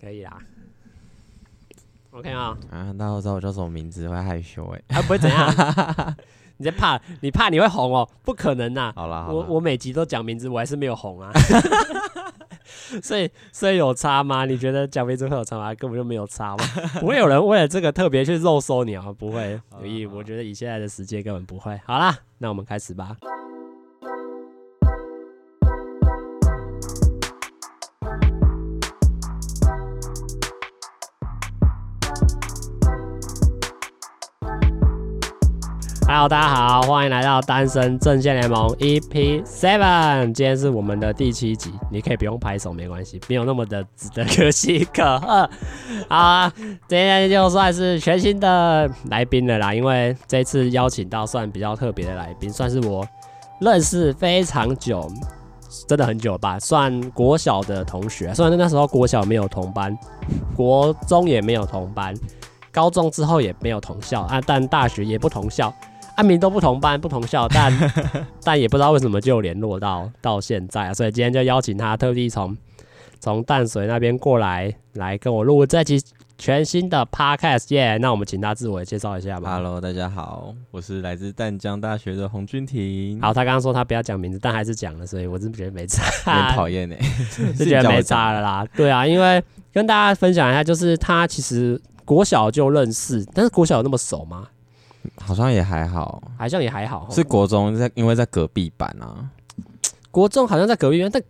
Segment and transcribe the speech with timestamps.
[0.00, 0.38] 可以啦。
[2.10, 2.56] OK 啊。
[2.70, 4.98] 啊，大家都知道我叫什么名字，会害羞哎、欸。
[4.98, 5.46] 啊，不会怎样？
[6.58, 6.98] 你在怕？
[7.20, 8.08] 你怕你会红哦？
[8.24, 8.92] 不可能呐。
[8.96, 11.30] 好啦，我我每集都讲名字，我还是没有红啊。
[13.02, 14.44] 所以所以有差吗？
[14.46, 15.74] 你觉得讲名字会有差吗？
[15.74, 16.64] 根本就没有差嘛。
[17.00, 19.12] 不会有人为了这个特别去肉搜你啊？
[19.18, 19.60] 不会。
[19.84, 21.78] 以我觉得以现在的时间根本不会。
[21.84, 23.16] 好啦，那我们开始吧。
[36.08, 40.32] Hello，大家好，欢迎来到单身阵线联盟 EP Seven。
[40.32, 45.50] 今天是我们的第七集，你可以不用拍手，没关系，没有那么的值得可喜可贺。
[46.06, 46.48] 啊，
[46.86, 53.04] 今天就算是全新的来宾了啦，因为这次邀请到算比较特别的来宾，算是我
[53.60, 55.10] 认识非常久，
[55.88, 58.32] 真的很久吧，算国小的同学。
[58.32, 59.98] 虽然那时候国小没有同班，
[60.54, 62.14] 国中也没有同班，
[62.70, 65.74] 高中之后也没有同校啊，但大学也不同校。
[66.16, 67.72] 安明都不同班不同校， 但
[68.42, 72.56] 但也不知道为什么就联络到到现在，所以今天就邀请他特地从
[73.20, 76.00] 从淡水那边过来，来跟我录这期
[76.38, 77.98] 全新的 podcast 耶。
[77.98, 79.56] 那我们请他自我介绍一下吧。
[79.56, 83.20] Hello，大家好，我是来自淡江大学的洪君婷。
[83.20, 86.02] 好，他刚刚说他不要讲名字，但还是讲了，所以我真的觉得没差。
[86.46, 86.96] 很讨厌呢，
[87.58, 88.66] 就觉得没差了啦。
[88.74, 94.46] 对啊，因为跟大家分享一下，就是他其实国小就认识，但是国小有那么熟吗？
[95.16, 97.08] 好像也还好，好像也还好。
[97.10, 99.30] 是国中在，因为在隔壁班啊。
[100.10, 101.22] 国中好像在隔壁班，但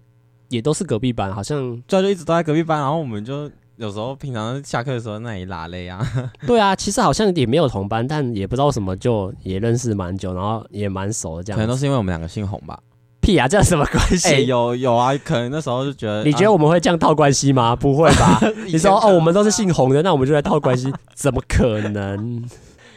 [0.48, 2.78] 也都是隔壁班，好像就就一直都在隔壁班。
[2.78, 6.00] 然后我们就有时候平常下课的时候那里拉累啊。
[6.46, 11.58] 对啊，其实好像也没有同班，但也不知道为什么就也认识蛮久，然后也蛮熟的这样。
[11.58, 12.78] 可能都是因为我们两个姓洪吧。
[13.20, 14.28] 屁啊，这样什么关系？
[14.28, 16.22] 欸， 有有啊，可能那时候就觉得。
[16.22, 17.74] 你觉得我们会这样套关系吗？
[17.74, 18.40] 不会吧？
[18.70, 20.92] 你说哦，我们都是姓洪的，那我们就来套关系？
[21.12, 22.44] 怎么可能？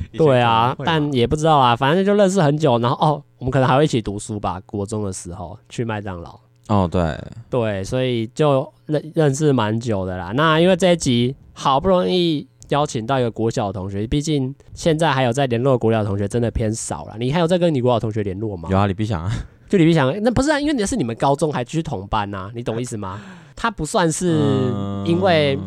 [0.17, 6.39] 对啊，但也不知道啊，反正就认识很久，然后哦，我们可能还会一起读书吧，国中的时候去麦当劳。
[6.67, 7.17] 哦，对
[7.49, 10.31] 对，所以就认认识蛮久的啦。
[10.35, 17.15] 那因为这一集好不容易邀请到一个国小的同学，毕竟现在还有在联络的国小的同学真的偏少了。
[17.17, 18.69] 你还有在跟你国小同学联络吗？
[18.71, 19.31] 有啊，李碧祥啊，
[19.67, 23.19] 就李碧祥，那不是啊，因为你是你们高中还继续同班啊，你懂意思吗？
[23.55, 24.39] 他不算是
[25.05, 25.57] 因为。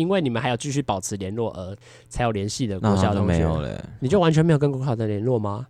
[0.00, 1.76] 嗯因为你们还有继续保持联络而
[2.08, 5.66] 才有联系的国小同学，没有嘞，你就完全没有跟国小的联络吗？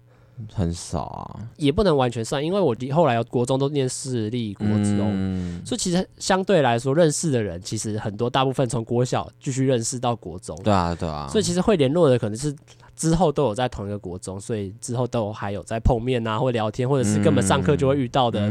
[0.55, 12.57] 很少啊，也不能完全算，因为我后来国中都念私立国中，嗯，所以其实相对来说认识的人其实很多，大部分从国小继续认识到国中，对啊对啊，所以其实会联络的可能是
[12.97, 18.51] 之后都有在同一个国中，所以之后都还有在碰面啊，或聊天，或者是根本上课就会遇到的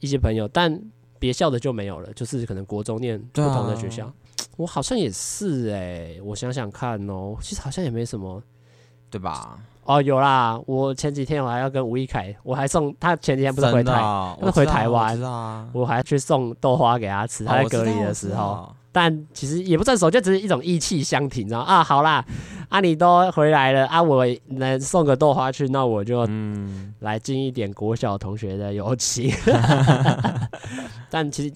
[0.00, 0.78] 一些朋友，但
[1.18, 4.12] 别校的就没有了，就是可能国中念不同的学校。
[4.56, 8.42] 我好像也是哎、欸，我想想看哦、喔，其实好像也没什么，
[9.10, 9.58] 对吧？
[9.84, 15.20] 哦，有啦，我前几天我还要跟吴亦凯，我还送他前几天不是回台，他是回台湾，
[15.72, 18.74] 我，我还去送豆花给他吃，他在隔离的时候。
[18.92, 22.24] 但其实也不算熟，就只是一种意气相挺，然后啊，好啦，
[22.68, 26.26] 啊你都回来了啊，我能送个豆花去，那我就
[27.00, 29.32] 来尽一点国小同学的友情。
[31.10, 31.54] 但其实。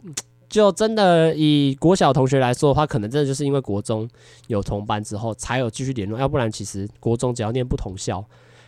[0.48, 4.08] 就真的以国小同学来说的话，可能真的就是因为国中
[4.46, 8.24] 有同班之后才有继续联络，要不然其实国中只要念不同校，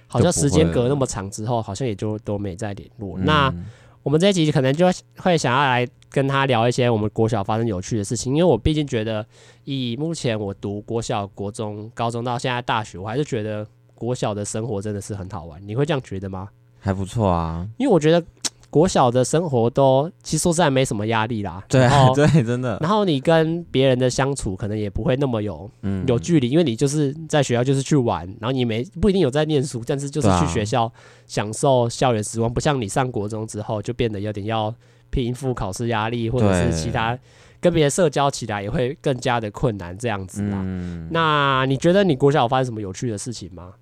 [0.07, 3.19] 好像时间隔那么长之后，好像也就都没再联络。
[3.19, 3.55] 嗯、那
[4.03, 4.87] 我们这一集可能就
[5.17, 9.25] 会想要来跟他聊一些我们国小发生有趣的事情，因为我毕竟觉得
[9.65, 15.59] 以目前我读国小、国中、高中到现在大学，我还是觉得国小的生活真的是很好玩。
[15.67, 16.49] 你会这样觉得吗？
[16.79, 18.23] 还不错啊，因为我觉得。
[18.71, 22.79] 国小的生活都其实说实在没什么压力啦，对 对，真的。
[22.81, 25.69] 然后你跟别人的相处可能也不会那么有
[26.07, 30.91] 有距离，因为你就是在学校就是去玩，然后你没不一定有在念书，但是就是去学校
[31.27, 34.73] 享受校园时光，不像你上国中之后就变得有点要
[35.17, 37.19] 应付考试压力，或者是其他
[37.61, 40.65] 跟别人社交起来也会更加的困难这样子啦。
[41.11, 43.73] 那你觉得你国小有发生什么有趣的事情吗？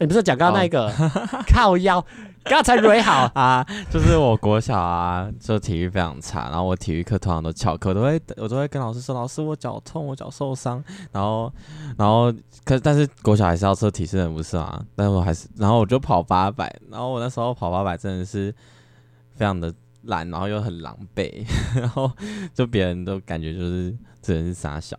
[0.00, 1.46] 你不是讲刚刚那个、oh.
[1.46, 2.02] 靠腰，
[2.44, 10.82] 刚才蕊好啊，就是我国小啊，就体育非常差，然后我体育课通常都翘课，都会我都会跟老师说，老师我脚痛，我脚受伤，
[11.12, 11.52] 然后
[11.96, 12.32] 然后
[12.64, 14.82] 可是但是国小还是要测体适能不是吗？
[14.96, 18.52] 但是我还是，然后我就跑八百，然后我那时候跑八百真的是
[19.34, 19.72] 非常的
[20.04, 21.44] 懒，然后又很狼狈，
[21.78, 22.10] 然后
[22.54, 23.96] 就别人都感觉就是。
[24.22, 24.94] 只能是傻小，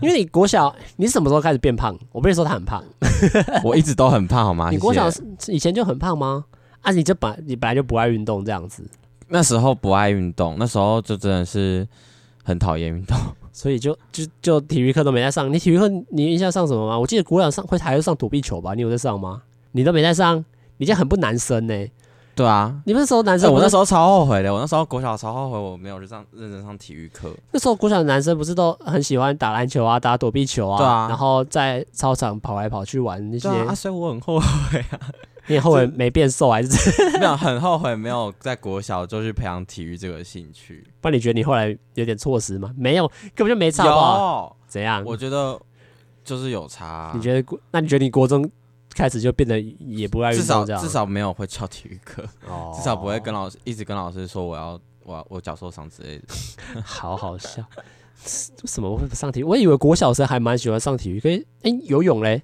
[0.00, 1.94] 因为你国小，你什么时候开始变胖？
[2.10, 2.82] 我不是说他很胖，
[3.62, 4.70] 我一直都很胖，好吗？
[4.70, 5.10] 你国小
[5.48, 6.46] 以前就很胖吗？
[6.86, 8.84] 啊，你就本你本来就不爱运动这样子。
[9.26, 11.84] 那时候不爱运动，那时候就真的是
[12.44, 13.18] 很讨厌运动，
[13.52, 15.52] 所以就就就体育课都没在上。
[15.52, 16.96] 你体育课你印象上什么吗？
[16.96, 18.74] 我记得国小上会还会上躲避球吧？
[18.74, 19.42] 你有在上吗？
[19.72, 20.44] 你都没在上，
[20.76, 21.90] 你这样很不男生呢、欸。
[22.36, 24.54] 对啊，你们那时候男生、欸，我那时候超后悔的。
[24.54, 27.34] 我那时候国小超后悔，我没有去上认真上体育课。
[27.50, 33.48] 那时候国小的男生不是都很喜欢打篮球啊，打躲避球啊，对啊，然后在操场跑来跑去玩那些。
[33.48, 35.00] 啊，所以我很后悔啊。
[35.46, 37.18] 你后悔没变瘦还是？
[37.18, 40.86] 没有，很后悔没有在国小就去培养体育这个兴趣。
[41.00, 42.72] 不然你觉得你后来有点错失吗？
[42.76, 44.52] 没有，根本就没差吧？
[44.66, 45.02] 怎样？
[45.04, 45.60] 我觉得
[46.24, 47.12] 就是有差、啊。
[47.14, 47.58] 你觉得？
[47.70, 48.48] 那你觉得你国中？
[48.94, 56.24] 开始就变得也不爱运动，至少至少没有会翘体育课，哦、至少不会跟老师一直跟老师说我要我要我脚受伤之类的。
[56.82, 59.42] 好好笑，为什么我会不上体育？
[59.42, 62.42] 我以为国小生还蛮喜欢上体育，可以哎、欸，游泳嘞？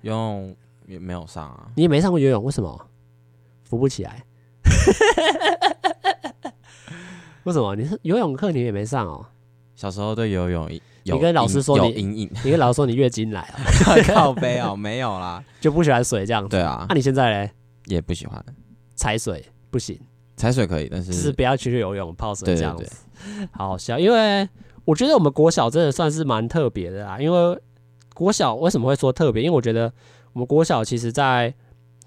[0.00, 0.56] 游泳
[0.86, 1.68] 也没有上啊。
[1.76, 2.88] 你也没上过游泳，为什么？
[3.64, 4.24] 扶不起来。
[7.44, 7.76] 为什么？
[7.76, 9.26] 你是游泳课你也没上哦？
[9.74, 10.68] 小时候对游泳。
[11.08, 16.48] 你跟老师说你，你跟老师说你月经来了， 靠背哦，没有啦，就不喜欢水这样子。
[16.48, 17.50] 对啊，那你现在嘞？
[17.84, 18.44] 也不喜欢
[18.96, 19.96] 踩水，不行。
[20.36, 22.90] 踩水可以，但是就是不要去游泳、泡水这样子。
[23.52, 24.48] 好好笑，因为
[24.84, 27.20] 我觉得我们国小真的算是蛮特别的啦。
[27.20, 27.60] 因为
[28.12, 29.44] 国小为什么会说特别？
[29.44, 29.92] 因为我觉得
[30.36, 31.52] 我们国小其实在。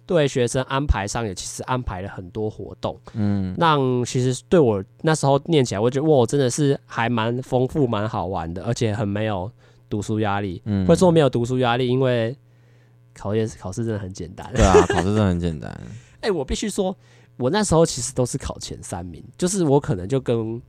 [0.06, 9.52] 对学生安排上也其实安排了很多活动，嗯，让其实对我那时候念起来，我觉得哇，真的是还蛮丰富、蛮好玩的，而且很没有
[9.88, 10.64] 读书压力。
[10.66, 12.36] 嗯，会说没有读书压力，因为
[13.14, 14.52] 考验考试真的很简单。
[14.56, 15.70] 对啊，考试真的很简单。
[16.22, 16.98] 哎、欸，我必须说，
[17.38, 20.60] 我那时候其实都是考前三名，就是我可能就跟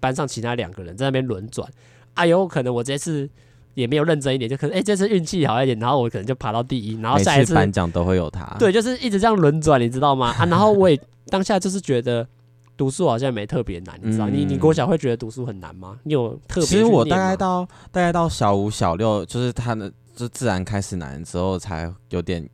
[0.00, 1.70] 班上其他两个人在那边轮转。
[2.14, 3.30] 哎呦，可能我这次。
[3.74, 8.44] 也没有认真一点，就可能哎、欸，这次运气好一点，然后我可能就爬到第一，然后下一次颁奖都会有他。
[8.58, 10.34] 对，就是一直这样轮转，你知道吗？
[10.38, 12.26] 啊，然后我也当下就是觉得
[12.76, 14.28] 读书好像没特别难，你知道？
[14.28, 15.98] 嗯、你你国小会觉得读书很难吗？
[16.02, 16.66] 你有特别？
[16.66, 22.48] 其实我大概到大概到小五小六，就是他的就自然开始难之后，才有点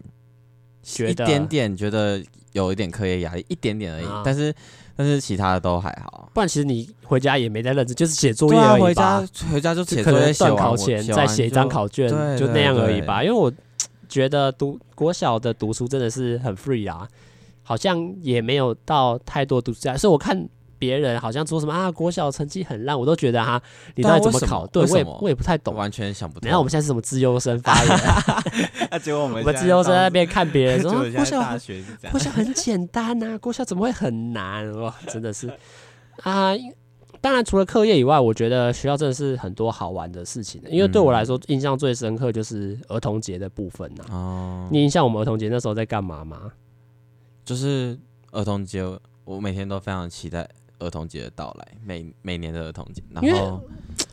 [0.82, 2.22] 学一点点觉得
[2.52, 4.54] 有一点课业压力，一点点而已，啊、但是。
[4.96, 8.84] 但是其他的都还好，不然其实你回家也没在认真，就是写作业而已吧。
[8.86, 13.22] 回家回家就写作业，断考前再写一张考卷，就那样而已吧。
[13.22, 13.52] 因为我
[14.08, 17.06] 觉得读国小的读书真的是很 free 啊，
[17.62, 20.48] 好像也没有到太多读书，所以我看。
[20.78, 23.60] 别人好像说什么啊，国小成绩很烂，我都觉得哈，
[23.94, 24.66] 你到底怎么考？
[24.66, 26.46] 对，我也我也不太懂，完全想不通。
[26.46, 27.98] 然后我们现在是什么资优生发言？
[29.02, 34.70] 结果我们我们资优生在那边看别人说， 国小是国小很简单呐，国小怎么会很难？
[34.80, 35.50] 哇，真的是
[36.22, 36.52] 啊！
[37.20, 40.62] 当然除了课业以外，我觉得学校真的是很多好玩的事情。
[40.68, 44.04] 因为对我来说，印象最深刻就是儿童节的部分呐。
[44.10, 46.52] 哦，你印象我们儿童节那时候在干嘛吗？
[47.44, 47.98] 就是
[48.30, 48.84] 儿童节，
[49.24, 50.48] 我每天都非常期待。
[50.78, 53.60] 儿童节的到来，每每年的儿童节，然后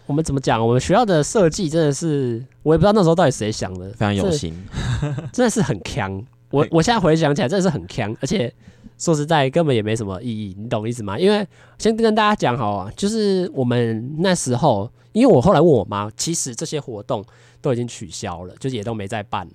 [0.05, 0.65] 我们怎么讲？
[0.65, 4.53] 我们学校的设计真的是，我也不知道那时候到底谁想的，非常有心，
[5.33, 6.23] 真的是很强。
[6.49, 8.53] 我我现在回想起来，真的是很强，而且
[8.97, 11.17] 说实在，根本也没什么意义，你懂意思吗？
[11.17, 11.45] 因为
[11.79, 17.25] 先跟大家讲好啊，就是我们那时候，因为我后来问我妈，其实这些活动
[17.61, 19.47] 都已经取消了，就是也都没再办。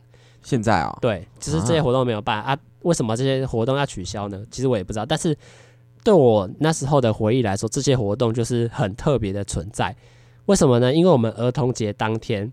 [0.43, 2.59] 现在啊，对，就是这些活动没有办啊，啊？
[2.83, 4.45] 为什么这些活动要取消呢？
[4.51, 5.37] 其实我也不知道，但是。
[6.09, 9.95] 对我那时候的回忆来说，这些活动就是很特别的存在。
[10.47, 10.91] 为什么呢？
[10.95, 12.51] 因为我们儿童节当天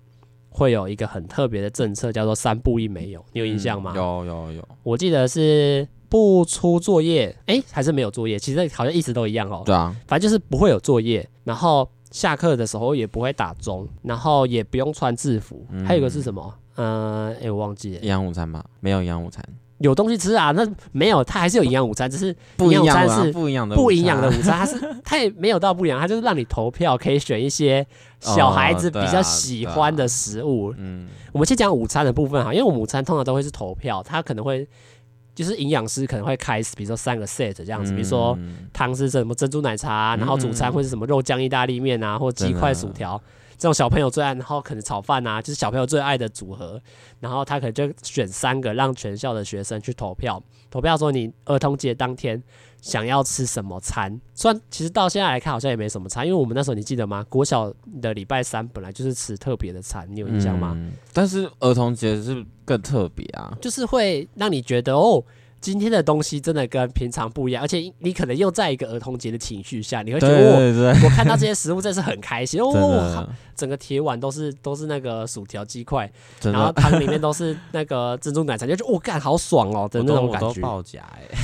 [0.49, 3.93] 会有一个很特别的政策，叫做“三不一没有”，你有印象吗？
[3.95, 8.37] 嗯、有有有，我记得是不出作业，哎，还是没有作业？
[8.37, 9.63] 其实好像一直都一样哦。
[9.65, 15.65] 对啊，反正就是不会有作业，然后下课的时候也不会打钟，然后也不用穿制服。
[15.71, 16.53] 嗯、还有一个是什么？
[16.75, 18.01] 嗯、呃，哎，我忘记了。
[18.01, 18.65] 营养午餐吧？
[18.81, 19.41] 没有营养午餐。
[19.79, 20.51] 有东西吃啊？
[20.51, 22.27] 那没有，它还是有营养午餐，只是
[22.59, 27.85] 营养午餐是不营养的不营养的午餐，它是它也没有到不营养，它就是让你投票，可以选一些
[28.19, 30.73] 小孩子比较喜欢的食物。
[30.77, 34.65] 嗯，我们先讲午餐的部分哈，因为我们午餐通常都会是投票，它可能会
[35.33, 38.37] 就是营养师可能会开始，比如说三个 set 这样子，比如说
[38.71, 43.21] 汤是什么珍珠奶茶，然后主餐会是什么肉酱意大利面啊，或鸡块薯条。
[43.57, 46.81] 这种小朋友最爱，然后可能炒饭啊，就是小朋友最爱的组合。
[47.19, 50.41] 然后他可能就选三个，让全校的学生去投票。
[50.69, 52.41] 投票说你儿童节当天
[52.81, 54.19] 想要吃什么餐？
[54.33, 57.25] 虽然其实到现在来看好像也没什么餐，因为我们那时候你记得吗？
[57.29, 60.73] 国小的礼拜三本来就是吃特别的餐，你有印象吗？
[60.75, 65.23] 嗯，但是儿童节是更特别啊，就是会让你觉得哦。
[65.65, 76.07] 今天的东西真的跟平常不一样，而且你可能又在一个儿童节的情绪下，你会觉得我我看到这些食物真是很开心哦， 整个铁碗都是都是那个薯条鸡块，
[76.43, 80.61] 然后汤里面都是那个珍珠奶茶，就觉得我干好爽哦的那种感觉。
[80.61, 81.35] 爆夹哎，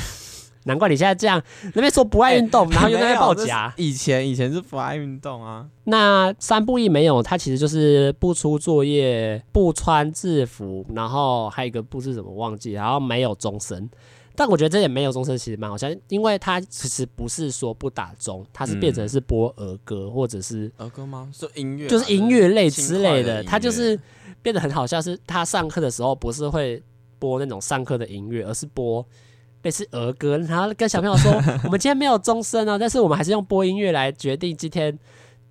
[0.66, 1.42] 难怪你现在这样，
[1.74, 3.74] 那边说不爱运动，欸、然后又在那边报夹。
[3.78, 5.68] 以前以前是不爱运动啊。
[5.86, 13.90] 那三不一没有，它其实就是不出作业、不穿制服，然后还有一个不是什么忘记，然后没有钟声。
[14.34, 21.30] 但我觉得这也没有钟声，其实蛮好笑，因为它其实不是说不打钟，它是变成是播儿歌、嗯、或者是儿歌吗？
[21.34, 23.44] 是音乐，就是音乐类之类的。
[23.44, 24.00] 它就是
[24.42, 26.82] 变得很好笑，是他上课的时候不是会
[27.20, 29.06] 播那种上课的音乐，而是播
[29.64, 31.32] 类似儿歌，然后跟小朋友说
[31.66, 34.98] ：“我们今天没有钟声哦，但是我们还是用播音乐来决定今天。”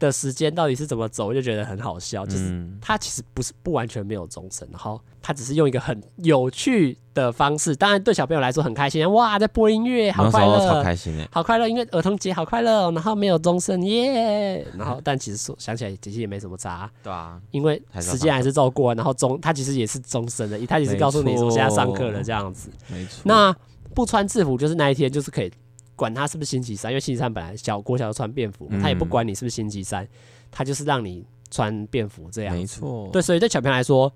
[0.00, 2.24] 的时间到底是怎么走，我就觉得很好笑。
[2.24, 7.76] 就是他其实不是不完全没有钟声，然后他只是用一个很有趣的方式。
[7.76, 12.90] 当然对小朋友来说很开心，哇，在播音乐，好快乐，超开心耶，好快乐，因为儿童节好快乐。
[12.92, 14.66] 然后没有钟声，耶。
[14.74, 18.94] 然后 但其实说想起来，其实也没什么差，对啊，因为时间还是照过。
[18.94, 22.70] 然后钟，他其实也是钟声的，他也是告诉你说现在上课了这样子。
[22.88, 23.20] 没错。
[23.24, 23.54] 那
[23.94, 25.52] 不穿制服就是那一天就是可以。
[25.96, 30.08] 管他是不是星期三，因为星期三本来小国小要穿便服，他也不管你是不是星期三，
[30.50, 32.56] 他就是让你穿便服这样。
[32.56, 34.10] 没错，对，所以对小朋友来说，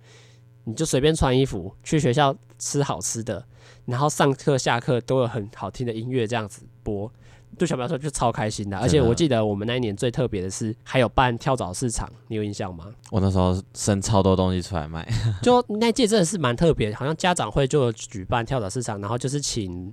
[0.65, 3.47] 你就随便穿衣服去学校吃好吃的，
[3.85, 7.13] 然后上课下课都有很好听的音乐这样子播，
[7.55, 8.77] 对小朋友来说就超开心的。
[8.79, 12.85] 而且我记得我们那一年最特别的是还有办跳蚤市场，你有印象吗？
[13.11, 15.07] 我那时候生超多东西出来卖，
[15.43, 19.93] 就那届真的是蛮特别，好像家长会就有举办跳蚤市场，然后就是请。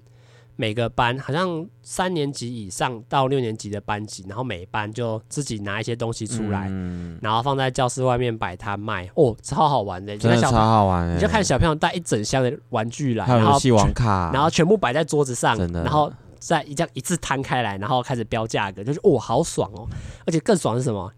[0.57, 11.15] 每个班好像三年级以上到六年级的班级，然后每班就自己拿一些东西出来，嗯、然后放在教室外面摆摊卖，哦，超好玩的，真的超好玩的。
[11.15, 16.11] 你就看小朋友带一整箱的玩具来，还有游戏王卡，然后全部摆在桌子上，然后
[16.41, 19.87] 再一这样一次摊开来，然后开始标价格，就是哦，好爽哦！
[20.25, 21.09] 而且更爽是什么？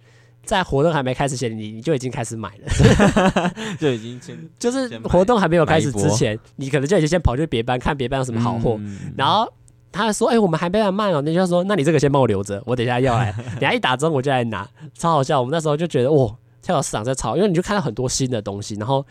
[0.46, 9.51] 在活动还没开始前，你你就已经开始买了，就已经先就是活动还没有开始之前，你可能就已经先跑去别班看别班有什么好货，嗯、然后
[9.89, 19.06] 他说：“哎、欸，我们还没来卖哦。”你就说：“那你这个先帮我留着，我等一下要来， 等下一打针我就来拿。”超好笑，我们那时候就觉得哇，跳蚤市场在炒，因为你就看到很多新的东西，然后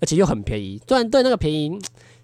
[0.00, 0.82] 而且又很便宜。
[0.88, 1.78] 虽然对那个便宜，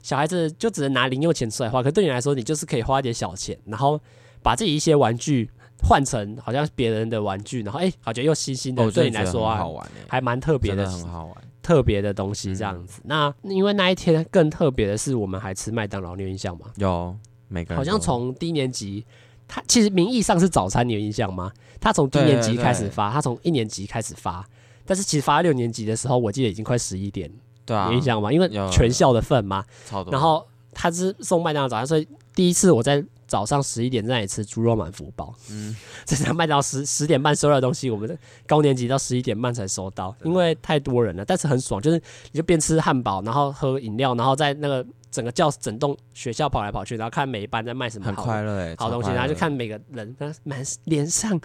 [0.08, 4.00] 小孩子就只能拿零用钱出来花，可对你来说，你就是可以花一点小钱，然后
[4.42, 5.50] 把自己一些玩具。
[5.80, 9.64] 换成好像别人的玩具，然后哎，好像又新新的，对你来说啊，
[10.08, 13.00] 还蛮特别的，很好玩，特别的东西这样子。
[13.04, 16.66] 那因为那一天更特别的是，我们还吃麦当劳，你有印象吗？
[16.78, 17.14] 有，
[17.46, 19.06] 每个人好像从低年级，
[19.46, 21.52] 他其实名义上是早餐，你有印象吗？
[21.80, 24.44] 他从低年级开始发，他从一年级开始发，
[24.84, 27.30] 但是其实发到六年级的时候，我记得已经快十一点，
[27.68, 28.32] 对啊，有印象吗？
[28.32, 30.10] 因为全校的份嘛，超多。
[30.10, 33.04] 然后他是送麦当劳早餐，所以第一次我在。
[33.28, 51.38] 早上十一点在那里吃猪肉满福包，嗯，这才卖到十十点半收的东西，我们的高年级到十一点半才收到，因为太多人了，但是很爽，就是你就边吃汉堡，然后喝饮料，然后在那个整个教整栋学校跑来跑去，然后看每一班在卖什么好，很快乐哎，好东西，然后就看每个人他满脸上。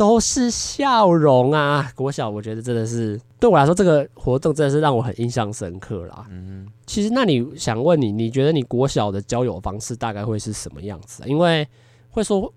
[0.00, 1.92] 都是笑容啊！
[1.94, 6.26] 国小我觉得真的是对我来说，这个活动真的是让我很印象深刻啦。
[6.30, 11.26] 嗯，其实那你想问你，你觉得你国小的交友方式大概会是什么样子啊？
[11.26, 11.68] 因为
[12.08, 12.50] 会说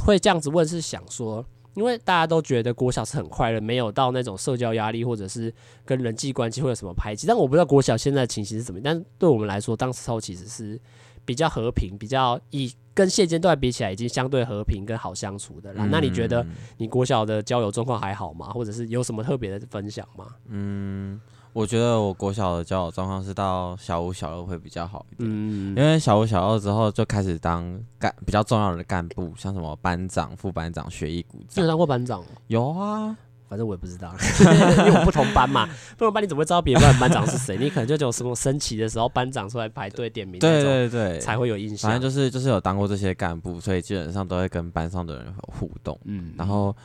[0.00, 7.28] 会这样子问，是想说，因为大家都觉得国小是很快乐，没有到那种社交压力或者是跟人际关系会有什么排挤。
[7.28, 10.80] 但我不知道国小现在的情形是怎么样，但对我们来说，当时候其实是
[11.28, 12.72] 比较和平，比较以。
[12.98, 15.84] 跟现阶段比起来，已经相对和平跟好相处的啦。
[15.84, 16.44] 嗯、那你觉得
[16.78, 18.48] 你国小的交友状况还好吗？
[18.48, 20.26] 或者是有什么特别的分享吗？
[20.48, 21.20] 嗯，
[21.52, 25.30] 我觉得我国小的交友状况是到小五、小六会比较好一点。
[25.30, 31.54] 嗯，因为小五、小六之后就开始当干比较重要的干部，像什么班长、副班长、学艺股长。
[31.54, 32.24] 你有当过班长？
[32.48, 33.16] 有啊。
[33.48, 34.14] 反正我也不知道，
[34.86, 37.56] 因为我不同班嘛，不同班你怎么会知道别班的班长是谁？
[37.60, 41.90] 你可能就只有什么升旗的时候，班长出来排队点名，对对对，才会有印象。
[41.90, 46.76] 反正就是就是有当过这些干部，所以基本上都会跟班上的人有互动，嗯，然后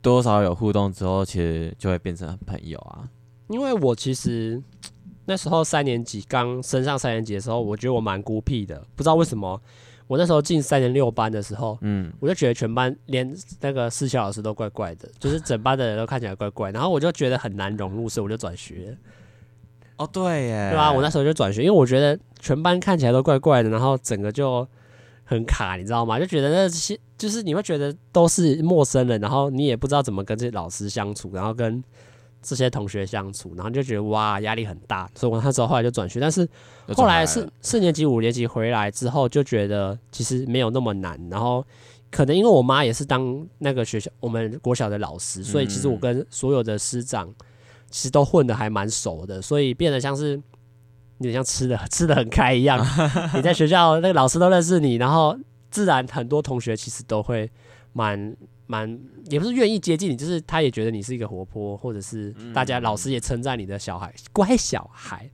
[0.00, 3.04] 多少有互动之后，其实就会变成朋友啊。
[3.48, 4.62] 因为我其实
[5.26, 9.60] 那时候三年级刚升上三年级的时候，我觉得我蛮孤僻的，不知道为什么。
[10.08, 18.98] 我那时候进三年六班的时候，嗯，我就觉得全班连那个四校老师都怪怪的，就是整班的人都看起来怪怪，然后我就觉得很难融入，所以我就转学。
[19.98, 20.90] 哦，对耶，对吧？
[20.90, 24.66] 我那时候就转学，因为我觉得全班看起来都怪怪的，然后整个就
[25.24, 26.18] 很卡，你知道吗？
[26.18, 31.84] 就觉得那些就是你会觉得都是陌生人，然后你也不知道怎么跟这些老师相处，然后跟。
[32.40, 36.20] 这些同学相处，然后就觉得哇，压力很大，所以我那时候后来就转学。
[36.20, 36.48] 但是
[36.94, 41.18] 后来四四年级、五年级回来之后，就觉得其实没有那么难。
[41.30, 41.64] 然后
[42.10, 47.28] 可能因为我妈也是当那个学校我们国小的老师，所以其实我跟所有的师长
[47.90, 50.32] 其实都混得还蛮熟的，所以变得像是
[51.18, 52.78] 有点像吃的 吃的很开一样。
[53.34, 55.36] 你在学校那个老师都认识你，然后
[55.70, 57.50] 自然很多同学其实都会
[57.92, 58.34] 蛮
[58.68, 58.96] 蛮，
[59.28, 65.28] 也不是愿意接近你，就是他也觉得你是一个活泼，或者是大家老师也称赞你的小孩乖小孩。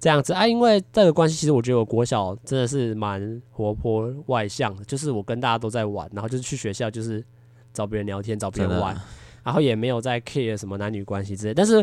[0.00, 7.24] 这样子啊，因为这个关系，其实我觉得我国小真的是蛮活泼外向的，就是我跟大家都在玩，然后就是去学校就是
[7.72, 8.94] 找别人聊天，找别人玩，
[9.42, 11.54] 然后也没有在 care 什么男女关系之类。
[11.54, 11.82] 但是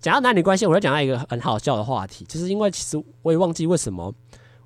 [0.00, 4.14] 讲到男女关系，我要讲到一个很好笑的话题，就是因为其实我也忘记为什么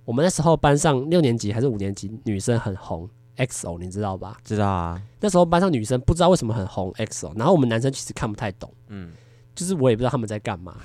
[0.04, 4.38] 我们那时候班上六年级还是五年级女生很红 XO，你知道吧？
[4.44, 5.00] 知道啊。
[5.20, 9.12] 那时候班上女生不知道为什么很红 XO，然后我们男生其实看不太懂，嗯，
[9.54, 10.76] 就是我也不知道他们在干嘛。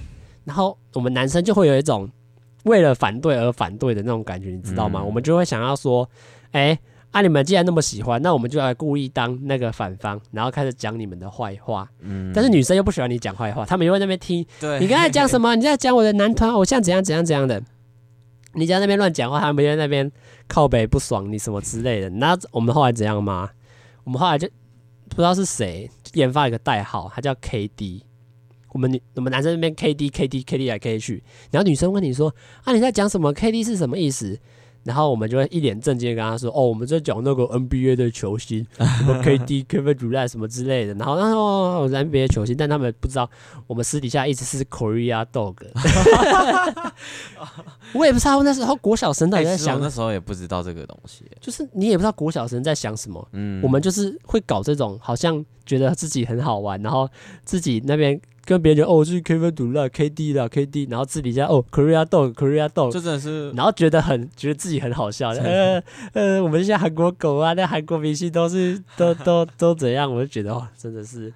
[0.43, 2.09] 然后我们男生就会有一种
[2.63, 5.01] 为了反对而反对的那种感觉，你知道吗？
[5.01, 6.09] 嗯、我们就会想要说，
[6.51, 6.79] 哎、欸，
[7.11, 11.87] 啊，你们既然那么喜欢，那我们就来故意当那个反方，然后开始讲你们的坏话。
[11.99, 12.31] 嗯。
[12.33, 14.45] 但是女生又不喜欢你讲坏话，他们又会在那边听。
[14.59, 14.79] 对。
[14.79, 15.53] 你刚才讲什么？
[15.57, 17.61] 你在讲我的男团偶像怎样怎样怎样的？
[18.53, 20.11] 你在那边乱讲话，他们就在那边
[20.51, 22.09] 靠北不爽你什么之类的。
[22.09, 23.49] 那我们后来怎样吗？
[24.03, 24.49] 我们后来就
[25.07, 28.01] 不知道是谁研发一个代号，他叫 KD。
[28.73, 34.37] 我们女我们男生那边 K D K D K D 来 K 去，然后女生问你说啊，你在讲什么 K D 是什么意思？
[34.83, 40.93] 然后我们就会一脸正经跟他说哦，我们在讲那个 N B A 的球星 什么 K D Kevin Durant 什么之类的。
[40.95, 43.29] 然后然后 N B A 球星，但他们不知道
[43.67, 45.55] 我们私底下一直是 Korea Dog。
[47.93, 53.27] 我也不知道那时候国小神到底在想，那时候也不知道这个东西，就是你也不知道国小神在想什么。
[53.33, 57.09] 嗯，我们就是会搞这种，好像觉得自己很好玩，然后
[57.43, 58.19] 自己那边。
[58.43, 65.81] 跟别人讲哦，是 Kevin Durant KD 啦，KD，然后自己家哦，Korea Dog，Korea Dog，就真的是，然后觉得很觉得自己很好笑，呃
[66.13, 71.31] 呃，我们现在韩国狗啊，那韩国明星都是都都都怎样，我就觉得哦，真的是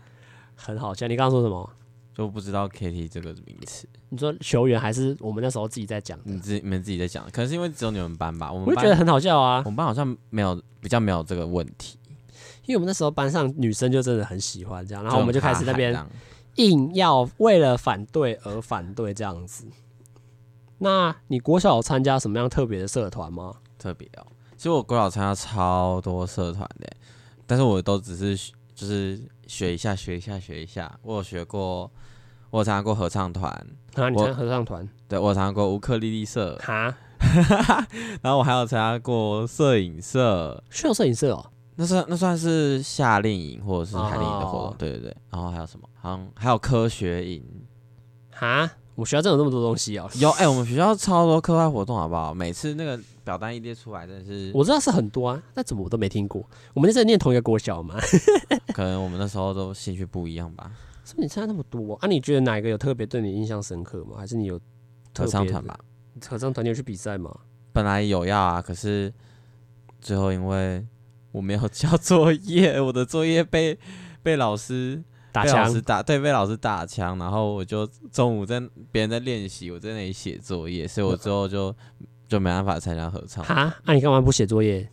[0.56, 1.08] 很好笑。
[1.08, 1.70] 你刚刚说什么？
[2.16, 3.88] 就不知道 KT 这个名词。
[4.10, 6.18] 你说球员还是我们那时候自己在讲？
[6.24, 8.52] 你自己你们自己在讲，可能是因为只有你们班吧？
[8.52, 9.62] 我们我觉得很好笑啊。
[9.66, 12.00] 我们班好像没有比较没有这个问题，
[12.66, 15.94] 因为我们那时候班上女生就真的很喜欢这样，然后我们就开始那边。
[16.56, 19.66] 硬要为了反对而反对这样子，
[20.78, 23.56] 那你国小有参加什么样特别的社团吗？
[23.78, 24.26] 特别哦，
[24.58, 26.88] 其实我国小参加超多社团的，
[27.46, 30.98] 但是我都只是就是学一下学一下学一下。
[31.02, 31.92] 我有学过，
[32.50, 33.52] 我有参加过合唱团。
[33.96, 34.90] 啊，你参加合唱团？
[35.08, 36.58] 对，我参加过乌克丽丽社。
[36.64, 36.98] 哈，
[38.22, 40.64] 然后我还有参加过摄影社。
[40.70, 41.52] 需要摄影社哦。
[41.78, 45.18] 那算那算是夏令营或者是海令营的活动，对对对。
[45.30, 45.88] 然后还有什么？
[45.96, 47.44] 好像还有科学营。
[48.32, 50.10] 哈，我们学校真有那么多东西哦。
[50.20, 52.34] 有哎、欸，我们学校超多课外活动，好不好？
[52.34, 56.42] 每次那个表单一列出来，真的是我知道是很多啊，那怎么我都没听过？
[56.74, 57.96] 我们那时候念同一个国小嘛。
[58.74, 60.72] 可能我们那时候都兴趣不一样吧。
[61.04, 62.08] 是不是你参加那么多啊？
[62.08, 64.16] 你觉得哪一个有特别对你印象深刻吗？
[64.18, 64.60] 还是你有
[65.18, 65.78] 合唱团吧？
[66.28, 67.34] 合唱团你有去比赛吗？
[67.74, 69.14] 本来有要啊，可是
[70.00, 70.86] 最后因为。
[71.36, 73.78] 我没有交作业，我的作业被
[74.24, 81.76] 被老师打枪，老师打，对，被老师打枪，然后我就中午在别人在练习，我在那里写作业，所以我之后就
[82.30, 83.44] 就没办法参加合唱。
[83.44, 84.90] 哈，那、啊、你干嘛不写作业？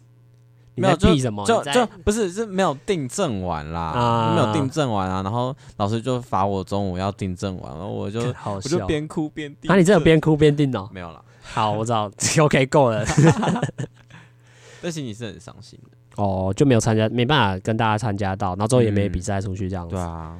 [0.74, 9.68] 没有，就就就不是是没有订正完啦，啊、没有订正完啊，然后老师就罚我中午要订正完，然后我就我就边哭边订。
[9.68, 10.88] 那、啊、你这有边哭边订哦？
[10.92, 11.24] 没有了。
[11.42, 13.04] 好，我知道， OK，够了。
[14.82, 15.91] 但是你是很伤心的。
[16.16, 19.94] 哦，就没有参加，没办法跟大家参加到，然后之后也没比赛出去这样子。
[19.94, 20.38] 对啊，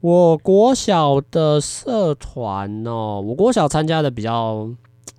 [0.00, 4.70] 我国小的社团哦，我国小参加的比较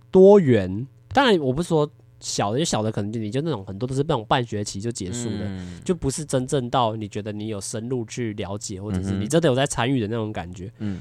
[0.09, 0.87] 多元。
[1.11, 1.89] 当然，我不是说
[2.21, 10.71] 小的，就小的可能就你就那种很多都是那种半学期就结束的，嗯、就不是真正到你觉得你有深入去了解，或者是你真的有在参与的那种感觉。
[10.77, 10.99] 嗯，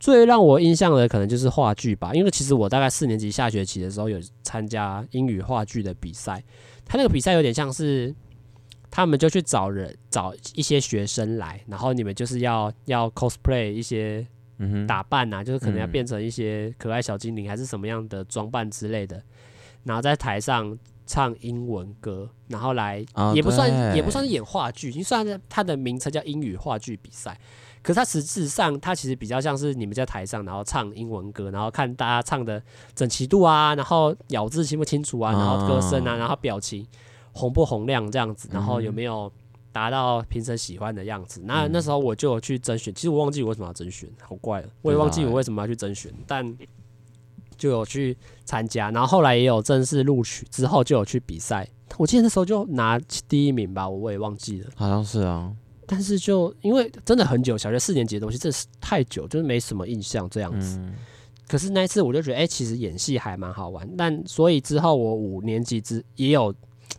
[0.00, 6.42] 最让我印象的可能就是话剧吧，因为其实我大概四年级下学期的时候有参加英语话剧的比赛，
[6.84, 8.12] 他那个比赛有点像是。
[8.96, 14.24] 他们就去找人，找一些学生来，然后你们就是要要 cosplay 一些
[14.86, 19.20] 打扮呐、啊，嗯、就是可能要变成一些可爱小精灵，还是什么样的装扮之类的，
[19.82, 27.36] 然后在台上唱英文歌，然后来、哦、也不算也不算是演话剧，已经算是它的名称叫英语话剧比赛，
[27.82, 32.62] 可是它实质上它其实比较像是你们在台上，然后唱英文歌，然后看大家唱的
[32.94, 36.86] 整齐度啊，然后咬字清不清楚啊，然后歌声啊，然后表情。
[37.34, 39.30] 洪不红亮这样子，然后有没有
[39.72, 41.40] 达到评审喜欢的样子？
[41.40, 46.56] 嗯、那那时候我就有去甄选，其实我忘记我为什么要甄选，好怪了，我也忘记我为什么要去甄选，但
[47.58, 51.68] 就有去参加，然后后来也有正式录取，之后就有去比赛。
[51.98, 55.52] 我记得那时候就拿第一名吧，我我也忘记了，好像是啊。
[55.86, 60.78] 但是就因为真的很久，小学四年级的东西真的是太久，就是没什么印象这样子。
[60.78, 60.94] 嗯
[61.46, 63.86] 可是那一次我就觉得，哎、欸，其实演戏还蛮好玩。
[63.98, 66.52] 但所以之后我五年级之也有，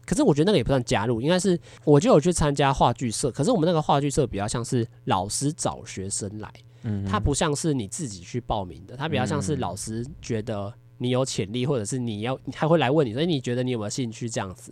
[0.05, 3.31] 可是我觉得那个也不算加入，应该是我就有去参加话剧社。
[3.31, 6.51] 可是我们那个话剧社比较像是老师找学生来，
[6.83, 14.71] 嗯，它不像是你自己去报名的，它比较像是老师觉得你有潜力，或者是你要他会来问你，所以你觉得你有没有兴趣这样子，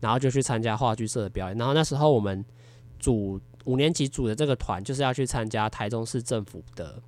[0.00, 1.56] 然后就去参加话剧社的表演。
[1.56, 2.44] 然后那时候我们
[2.98, 7.00] 组五年级组的这个团就是要去参加台中市政府的。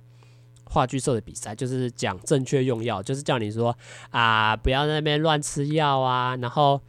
[0.67, 3.77] 话剧社的比赛就是讲正确用药，就是叫你说
[4.09, 6.81] 啊，不要在那边乱吃药啊，然后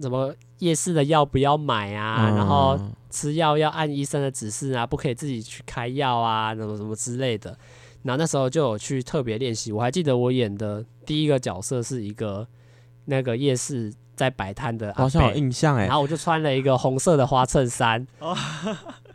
[0.00, 2.78] 什么夜市的药不要买啊，嗯、然后
[3.10, 7.56] 吃药要按医生的指示啊，不可以自己去开药啊，什么什么之类的。
[8.02, 12.46] 然后那时候就有去特别练习，我还记得我演的第一个角色是一个
[13.04, 15.86] 那个夜市在摆摊的，好像有印象哎。
[15.86, 18.06] 然后我就穿了一个红色的花衬衫。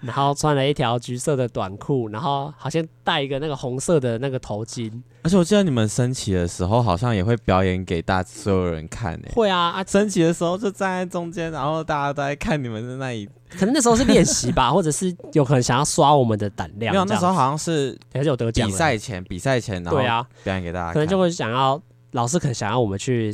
[0.05, 4.91] 然后穿了一条橘色的短裤，然后好像戴一个那个红色的那个头巾。
[5.23, 9.31] 而且我记得你们升旗的时候，好像也会表演给大所有人看诶。
[9.33, 9.83] 会啊啊！
[9.83, 13.27] 升旗的时候就站在中间，然后大家都在看你们的那一。
[13.57, 16.93] 可能那时候是练习吧， 或者是有可能想要刷我们的胆量。
[16.93, 18.69] 没有，那时候好像是还是有得奖。
[18.69, 20.93] 比赛前，比赛前，然后对啊，表演给大家看。
[20.93, 23.33] 可能就会想要老师可能想要我们去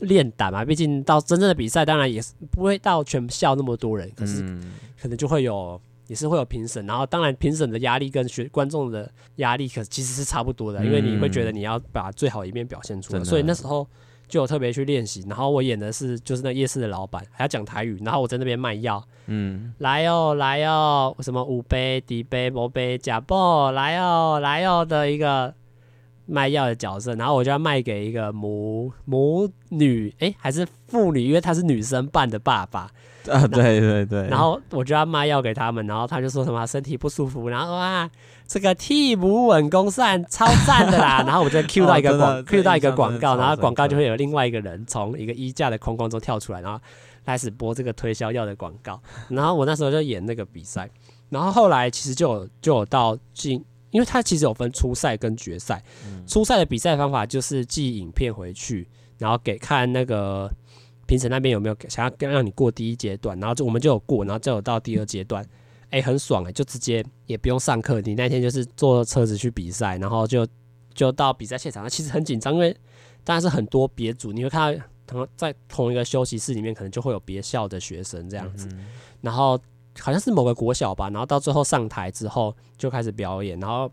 [0.00, 4.42] 练胆嘛，毕竟到真正的比赛，当然也是不会到全校那么多人，可是
[4.98, 5.78] 可能就会有。
[6.08, 13.86] 也是会有评审，然后当然评审的压力跟学观众的压力可其实是差不多的，因为你会觉得你要把最好一面表现出来，所以那时候
[14.26, 15.24] 就有特别去练习。
[15.28, 25.54] 然后我演的是就是那夜市的老板，还要讲台语，然后我在那边卖药，嗯，来哦来哦，什么五杯、底杯、摩杯、假波，来哦来哦的一个
[26.28, 32.90] 卖药的角色，然后我就要卖给一个母母女，哎，还是妇女，因为她是女生扮的爸爸。
[33.28, 38.08] 啊，对对对，然后我就要卖药给他们，然后他就说什么身体不舒服，然后哇，
[38.46, 46.80] 这个替母稳宫散超赞的啦， 然后我就 Q 到一个广 Q 到一个广告，然后广告就会有另外一个人从一个衣架的空空中跳出来，然后
[47.26, 50.88] 开始播这个推销药的广告，然后我那时候就演那个比赛，
[51.28, 55.82] 然后后来其实就有就有到进，因为它其实有分初赛跟决赛，
[56.26, 60.50] 初赛的比赛方法就是寄影片回去，然后给看那个。
[61.08, 65.42] 评审那边有没有想要让你过第一阶段，然后就我们就有过，然后就有到第二阶段，
[65.84, 70.46] 哎、欸，很爽哎、欸，就直接也不用上课，你那天就是坐车子去比赛，然后就
[70.92, 72.76] 就到比赛现场，其实很紧张，因为
[73.24, 78.84] 当然是很多别组，你会看到同在同一个休息室里面，可能就会有别校的学生这样子，嗯、
[79.22, 79.58] 然后
[80.00, 83.90] 好像是某个国小吧，然后到最后上台之后就开始表演，然后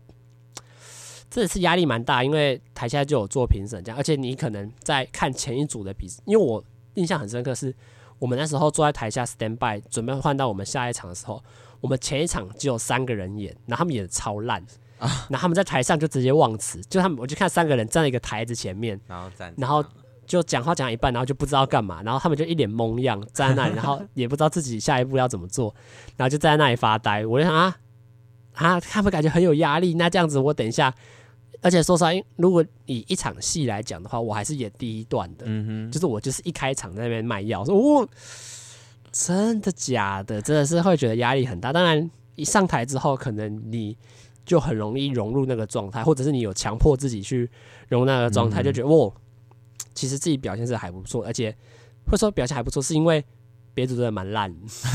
[1.30, 6.64] 这次压力蛮大，因为台下就有做评审这样，而且你可能在看前一组的比，因为我。
[6.96, 7.74] 印象很深刻，是
[8.18, 11.44] 我们那时候坐在台下 stand by，准备换到我们下一场的时候，
[11.82, 14.62] 我们前一场只有三个人演，然后他们演的超烂，
[14.96, 19.84] 啊，然后他们在台上就直接忘词，就他们我就看三个人站在一个台子前面，然后站，然后
[20.26, 25.74] 就讲话讲一半，然后就不知道干嘛，然后他们就一脸懵样站在那里，然后也不知道自己下一步要怎么做，
[26.16, 27.24] 然后就站在那里发呆。
[27.24, 27.76] 我就想啊
[28.54, 30.94] 啊，他们感觉很有压力，那这样子我等一下。
[31.62, 38.06] 而且说实话，如果以一场戏来讲的话，我还是演第一段的，嗯哼，就是我就是一开场在那边卖药，说哦，
[39.10, 40.40] 真的假的？
[40.42, 41.72] 真的是会觉得压力很大。
[41.72, 43.96] 当然，一上台之后，可能你
[44.44, 47.50] 就很容易融入那个状态，或者是你有强迫自己去
[47.88, 49.12] 融入那个状态，就觉得哦，
[49.96, 51.52] 其实自己表现是还不错，而且
[52.06, 53.24] 会说表现还不错，是因为。
[53.74, 54.50] 别组真的蛮烂，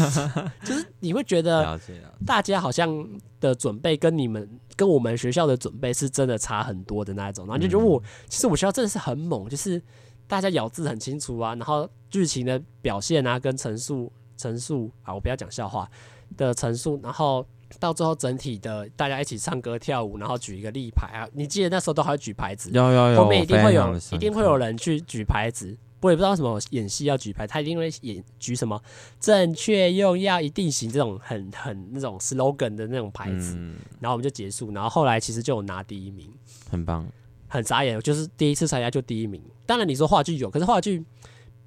[0.66, 1.80] 就是你会觉得
[2.26, 3.08] 大家好像
[3.40, 9.80] 的准备跟你们跟我们学校的准备是真的差很多的那一种，然后就觉得我其实我学校真的是很猛，就是
[10.26, 15.88] 大家咬字很清楚啊，然后剧情的表现啊跟陈述陈述啊，我不要讲笑话
[16.36, 17.46] 的陈述，然后
[17.80, 25.78] 到最后整体的大家一起唱歌跳舞，然后举一个立牌啊，你记得那时候都还会举牌子，有有有，后面一定会有一定会有人去举牌子。
[26.02, 28.82] 我也不知道为什么演戏要举牌，他一定会演举什么
[29.20, 36.28] 正确用药一定行这种很很那种 slogan 的那种牌子，嗯、然后我们就结束，然后后来其实就有拿第一名，
[36.72, 37.08] 很棒，
[37.48, 39.40] 很傻眼，就是第一次参加就第一名。
[39.68, 41.06] 当然你说话剧有，可是话剧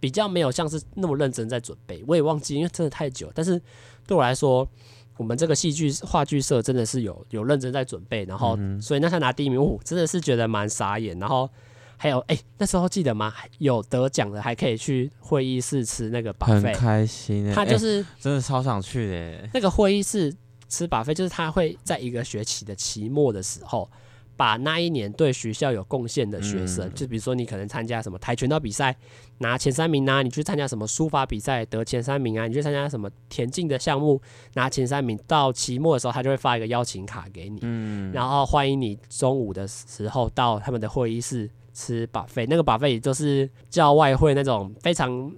[0.01, 3.31] 比较没有像是那么认真在准备，我也忘记，因为真的太久。
[3.33, 3.63] 但是
[4.05, 4.69] 对我来说，
[5.17, 11.49] 我们这个戏剧话剧社真的是有有认真在准备，然后、嗯、所以那他拿第一名，我真的是觉得蛮傻眼，然后。
[11.97, 13.33] 还有哎、欸，那时候记得吗？
[13.59, 17.51] 有得奖的还可以去会议室吃那个 buffet，很开心。
[17.55, 19.49] 他就是、欸、真的超想去的。
[19.55, 20.35] 那个会议室
[20.69, 23.89] 吃 buffet，就是他会在一个学期的期末的时候
[24.37, 28.95] 把那一年对学校有贡献的学生，就比如说你可能参加什么跆拳道比赛
[29.39, 34.21] 拿前三名啊，你去参加什么书法比赛得前三名啊，你去参加什么田径的项目
[34.55, 38.13] 拿前三名，到期末的时候他就会发一个邀请卡给你，嗯。
[38.13, 45.31] 然后欢迎你中午的时候到他们的会议室吃 buffet，那个 buffet 也就是叫外汇那种非常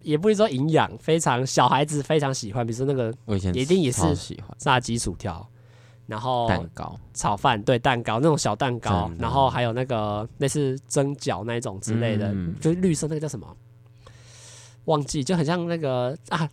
[0.00, 3.14] 也不是说营养，非常小孩子非常喜欢，比如说那个
[3.54, 4.02] 一定也是
[4.56, 5.46] 炸鸡薯条。
[6.06, 13.46] 然后蛋糕、炒饭，对蛋糕那种小蛋糕，然后还有那个类似蒸饺那一种之类的，嗯、就是绿色那个叫什么？
[14.86, 16.48] 忘记，就很像那个啊，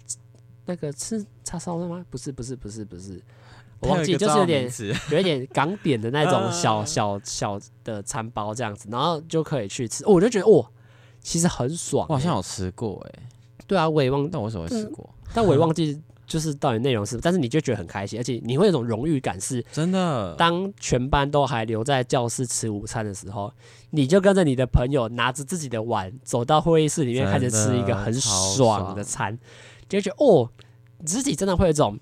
[0.66, 2.06] 那个吃叉烧的吗？
[2.10, 3.20] 不是，不是，不是，不是，
[3.80, 4.70] 我忘记，就是有点
[5.12, 10.06] 有一点港点的那种 小小小的餐包这样子，然后就可以去吃。
[10.06, 10.64] 我就觉得哇，
[11.22, 12.14] 其实很爽、欸。
[12.14, 13.24] 我好像有吃过哎、欸，
[13.66, 15.10] 对啊，我也忘，但我怎么会吃过？
[15.34, 16.00] 但我也忘记。
[16.30, 20.36] 就是到底内容是，但是你就觉得很开心，而且你会有种荣誉感，是真的。
[20.36, 23.52] 当全班都还留在教室吃午餐的时候，
[23.90, 29.36] 你就跟着你的朋友拿着自己的碗走到会议室里面，开始吃一个很爽的餐，
[29.90, 30.48] 就觉得哦，
[31.04, 32.00] 自己真的会有一种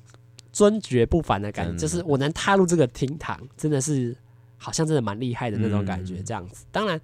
[0.52, 4.14] 尊爵不凡的感觉，就是我能踏入这个厅堂，真的是
[4.58, 6.22] 好像真的蛮厉害的那种感觉。
[6.22, 7.00] 这样子，当然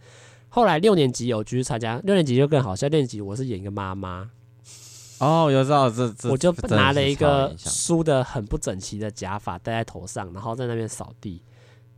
[0.49, 2.89] 后来六年级有继续参加，六年级就更好笑。
[2.89, 4.29] 六年级我是演一个妈妈。
[5.23, 11.41] 哦，有知道这这，我就拿了一个梳的很不整齐的假发戴在头上，然后在那边扫地。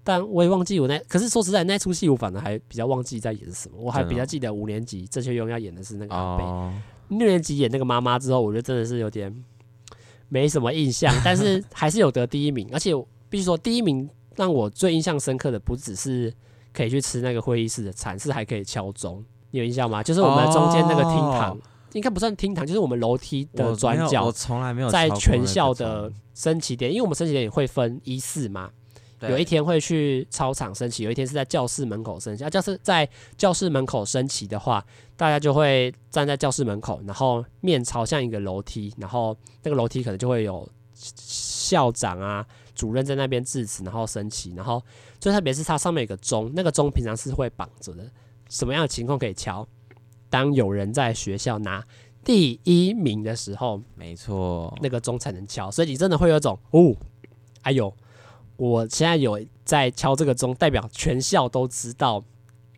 [0.03, 3.75] 但我也忘记我那，可是说实在，那出戏我反而还比较忘记在演什么。
[3.79, 6.71] 我还比较记得五年级郑秀雍要演的是那个阿伯，
[7.07, 9.35] 六年级演那个妈妈之后，我觉得真的是有点
[10.29, 12.69] 没什么印象， 但是还是有得第一名。
[12.71, 12.91] 而且
[13.29, 16.31] 必须说，第一名让我最印象深刻的不只是
[16.71, 19.25] 可以去吃那个会议室的餐，是还可以敲钟。
[19.49, 20.03] 你有印象吗？
[20.03, 21.57] 就是我们中间那个厅堂。
[21.95, 24.25] 应该不算厅堂，就是我们楼梯的转角。
[24.25, 28.69] 我从来没有在全校的升旗点，因为我们升旗点也会分一四嘛。
[29.21, 32.43] 有一天会去操场升旗，有一天是在教室门口升旗。
[32.43, 44.53] 啊，教室在教室门口升旗的话，大家就会站在教室门口，然后面朝向一个楼梯，然后那个楼梯可能就会有校长啊、主任在那边致辞，然后升旗。
[44.53, 44.83] 然后
[45.19, 48.03] 最特别是它上面有个钟，那个钟平常是会绑着的，
[48.49, 49.65] 什么样的情况可以敲？
[50.35, 51.81] 当有人在学校拿
[52.21, 56.93] 第一名的时候，没错，那个钟才能敲，所以你真的会有一种哦，
[57.61, 57.95] 哎呦，
[58.57, 62.21] 我现在有在敲这个钟，代表全校都知道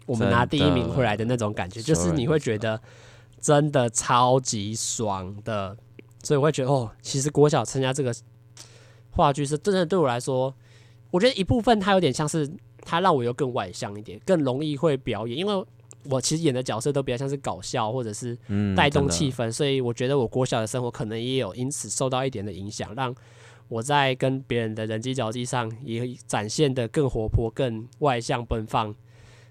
[0.05, 2.79] 我们拿第一名回来的那种感觉，就是你会觉得
[3.41, 5.75] 真的超级爽的，
[6.21, 8.13] 所以我会觉得哦，其实国小参加这个
[9.09, 10.53] 话剧是真的对我来说，
[11.09, 12.47] 我觉得一部分它有点像是
[12.81, 15.65] 它让我又更外向一点，更容易会表演，因为。
[16.09, 18.37] 我其实演的角色都比较像是搞笑或者是
[18.75, 23.13] 带动气氛，所以我觉得我国小的生活可能也有因此受到一点的影响，让
[23.67, 28.95] 我在跟别人的人际交际上也展现的更活泼、更外向、奔放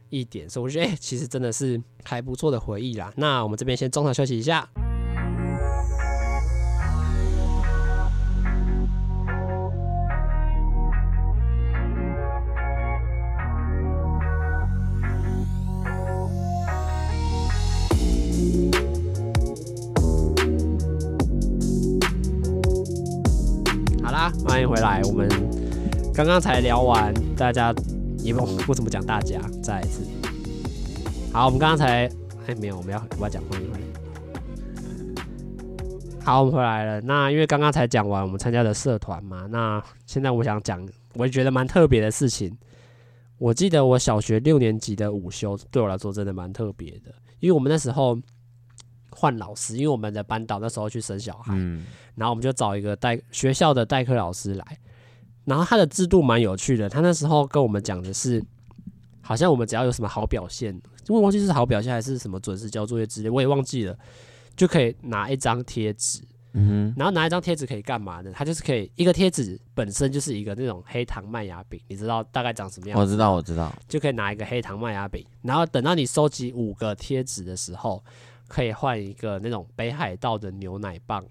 [0.08, 0.48] 一点。
[0.48, 3.12] 所以我觉得，欸，其实真的是还不错的回忆啦。
[3.16, 4.68] 那我们这边先中场休息一下。
[24.76, 25.26] 回来，我们
[26.12, 27.74] 刚刚才聊完，大家
[28.18, 30.02] 也不不怎么讲，大家再一次。
[31.32, 32.06] 好，我们刚刚才
[32.46, 33.86] 哎没有，我们要我要讲欢迎回来。
[36.22, 37.00] 好，我们回来了。
[37.00, 42.54] 那因为刚刚才讲完我们参加的社团嘛，那现在我想讲，我也觉得蛮特别的事情。
[43.38, 48.18] 我记得我小学六年级的午休对我来说真的蛮特别的，因为我们那时候。
[49.18, 54.78] 换老师，因为我们的班导那时候去生小孩，嗯、然后我们就找一个代学校的代课老师来，
[55.46, 56.86] 然后他的制度蛮有趣的。
[56.86, 58.44] 他那时候跟我们讲的是，
[59.22, 60.74] 好像我们只要有什么好表现，
[61.08, 63.98] 因为忘记是好表现还是什么准时交作业之类，我也忘记了，
[64.54, 66.20] 就可以拿一张贴纸，
[66.52, 68.30] 嗯哼，然后拿一张贴纸可以干嘛呢？
[68.34, 73.00] 他就是可以一个贴纸本身就是一个那种黑糖麦芽饼，你知道大概长什么样？
[73.00, 78.04] 我知道，我知道，就可以拿一个黑糖麦芽饼，然后等到你收集五个贴纸的时候。
[78.48, 81.24] 可以换一个那种北海道的牛奶棒，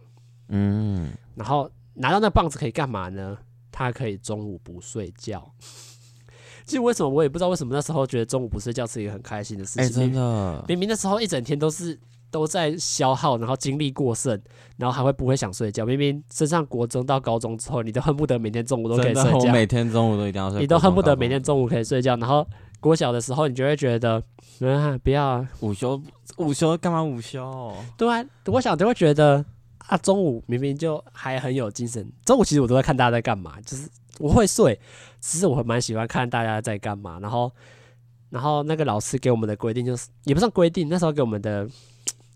[0.50, 3.38] 嗯，然后拿到那棒子可以干嘛呢？
[3.72, 5.52] 它可以中午不睡觉。
[6.66, 9.84] 其实为什么我也不知道为什么那时候觉得中午不睡觉是一个很开心的事情。
[9.84, 12.00] 哎，真的，明明那时候一整天都是
[12.32, 14.42] 都在消耗，然后精力过剩，
[14.78, 15.86] 然后还会不会想睡觉。
[15.86, 19.38] 明明升上国中到高中之后，你都恨不得每天中午都可以睡觉。
[19.38, 20.60] 我每天中午都一定要睡。
[20.60, 22.48] 你都恨不得每天中午可以睡觉，然后
[22.86, 24.22] 国小的时候你就会觉得。
[24.60, 26.00] 嗯，不要啊，午休，
[26.38, 27.76] 午休干嘛午休？
[27.98, 29.44] 对啊，我小就会觉得
[29.88, 32.08] 啊，中午明明就还很有精神。
[32.24, 34.80] 中午其实我都在看大家在干嘛，就是我会睡，
[35.20, 37.20] 其实我蛮喜欢看大家在干嘛。
[37.20, 37.52] 然后，
[38.30, 41.68] 然后那个老师给我们的规定就是，也不算规定，那时候给我们的。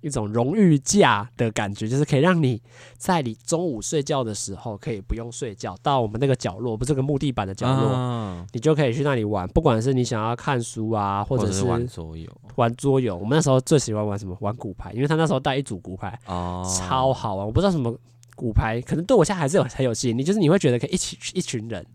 [0.01, 2.61] 一种荣誉假的感觉，就是可以让你
[2.97, 9.47] 在你中午睡觉的时候可以不用睡觉，到我们那个角落，不是个木地板的角落，啊、你就可以去那里玩。
[9.49, 13.15] 不管是你想要看书啊，或者是，玩桌游，玩桌游。
[13.15, 14.37] 我们那时候最喜欢玩什么？
[14.39, 17.45] 玩骨牌，因为他那时候带一组骨牌，哦、超好玩。
[17.45, 17.93] 我不知道什么
[18.35, 21.85] 骨牌，可能对我现在还是有很有吸引力，就是你会觉得可以一起一群人。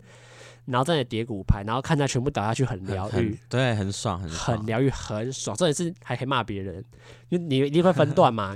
[0.65, 5.55] 然后在那叠骨牌，然后看他全部倒下去，很疗愈，对，很爽，很，很疗愈，很爽。
[5.55, 6.83] 重点是还可以骂别人，
[7.29, 8.55] 你一定会分段嘛，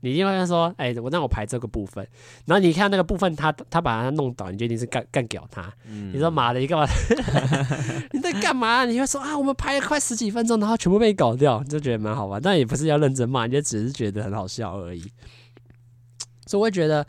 [0.00, 2.06] 你一定会说，哎、欸，我让我排这个部分，
[2.44, 5.72] 然后你看那个部分他，他他把他弄倒，你就一定是干干掉他。
[5.86, 6.86] 嗯、你说妈的，你干嘛？
[8.12, 8.84] 你在干嘛？
[8.84, 12.40] 你会说啊，我们排了快十几分钟，然后全部被你搞掉，你就觉得蛮好玩。
[12.42, 15.00] 但也不是要认真骂，你就只是觉得很好笑而已。
[16.46, 17.06] 所以我会觉得。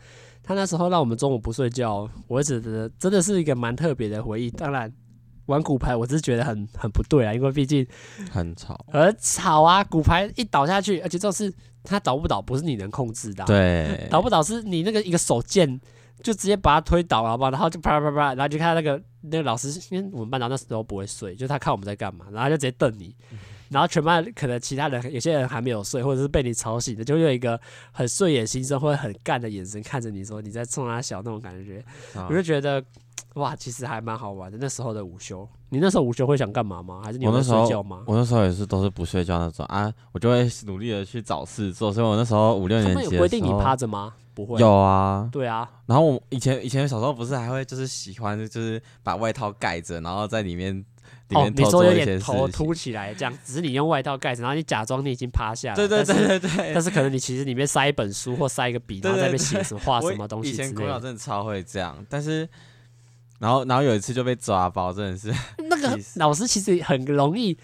[0.48, 4.50] 他那时候让我们中午不睡觉，我觉得真的是一个蛮特别的回忆。
[4.50, 4.90] 当然，
[5.44, 7.86] 玩骨牌我是觉得很很不对啊，因为毕竟
[8.30, 9.84] 很吵，很吵啊！
[9.84, 11.52] 骨牌一倒下去，而且就是
[11.84, 15.78] 它倒不倒不是你能控制的，对，倒不倒是你那个一个手贱
[16.22, 17.50] 就直接把他推倒了，好不好？
[17.50, 23.14] 然后就啪啪啪，然后就看那个那个老师，因为我们班长那时候不会睡，就他看我们在干嘛，然后就直接瞪你。
[23.70, 27.60] 然后全班可能其他人有些人还没有睡，或者是被你吵醒的，就会有一个
[27.92, 32.82] 很睡眼惺忪或者很干的眼神看着你说你在冲他笑那种感觉，啊、我就觉得
[33.34, 34.56] 哇，其实还蛮好玩的。
[34.60, 37.02] 那时候的午休，你那时候午休会想干嘛吗？
[37.04, 38.04] 还是你会睡觉吗？
[38.06, 41.92] 我那时候也是都是不睡觉那种啊，我就会努力的去找事做。
[41.92, 44.14] 所以我那时候五六年级有规定你趴着吗？
[44.34, 44.58] 不会。
[44.60, 45.28] 有啊。
[45.30, 45.70] 对啊。
[45.86, 50.84] 然后我以前以前小时候不是还会就是喜欢就是把外套盖着，然后在里面。
[51.30, 55.76] 哦，你说有点头凸起来这样，只是你用外套盖着，然后你假装你已经趴下了。
[55.76, 56.72] 对对对对对。
[56.72, 60.50] 但是， 可能你其实里面塞一本书或塞一个笔，然后在那边写什么画什么东西。
[60.50, 62.48] 以前国小真的超会这样，但是，
[63.38, 65.32] 然后然后有一次就被抓包，真的是。
[65.68, 67.58] 那个老师其实很容易，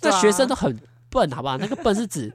[0.00, 0.78] 那学生都很
[1.10, 1.58] 笨，好不好？
[1.58, 2.32] 那个笨是指。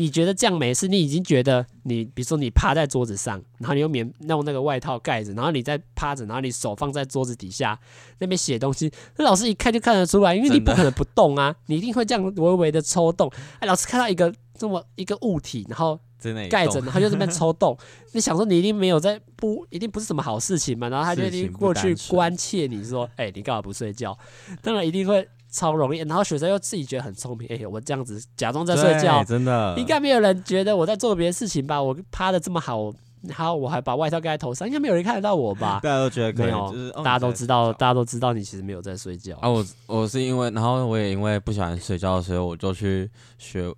[0.00, 0.88] 你觉得这样没事？
[0.88, 7.78] 你已经觉得你，比如说你趴在桌子上，然后你用棉弄那个外套盖着，然后你再趴着，然后你手放在桌子底下
[8.18, 13.30] 那边写东西，那老师一看就看得出来，因为你不可能不动啊，你一定会这样微微的抽动。
[13.58, 16.00] 哎，老师看到一个这么一个物体，然后
[16.48, 17.76] 盖着，然后就这边抽动，
[18.12, 20.88] 你想说你一定没有在不，一定不是什么好事情嘛？
[20.88, 24.16] 然后他就一定过去关切你说，哎，你干嘛不睡觉？
[24.62, 25.28] 当然一定会。
[25.50, 27.46] 超容易，然后学生又自己觉得很聪明。
[27.50, 31.82] 哎、欸，我这样子假装在睡觉，真的应该没有人觉得我在做别的事情吧？
[31.82, 35.80] 我趴的这么好，然后我还把外套盖在头上，应该没有人看得到我吧？
[35.84, 39.36] 大家都觉得没有，就是大家都知道，大家都知道你其实没有在睡觉。
[39.38, 43.74] 啊，我我是因为，然后我也因为不喜欢睡觉，所以我就去学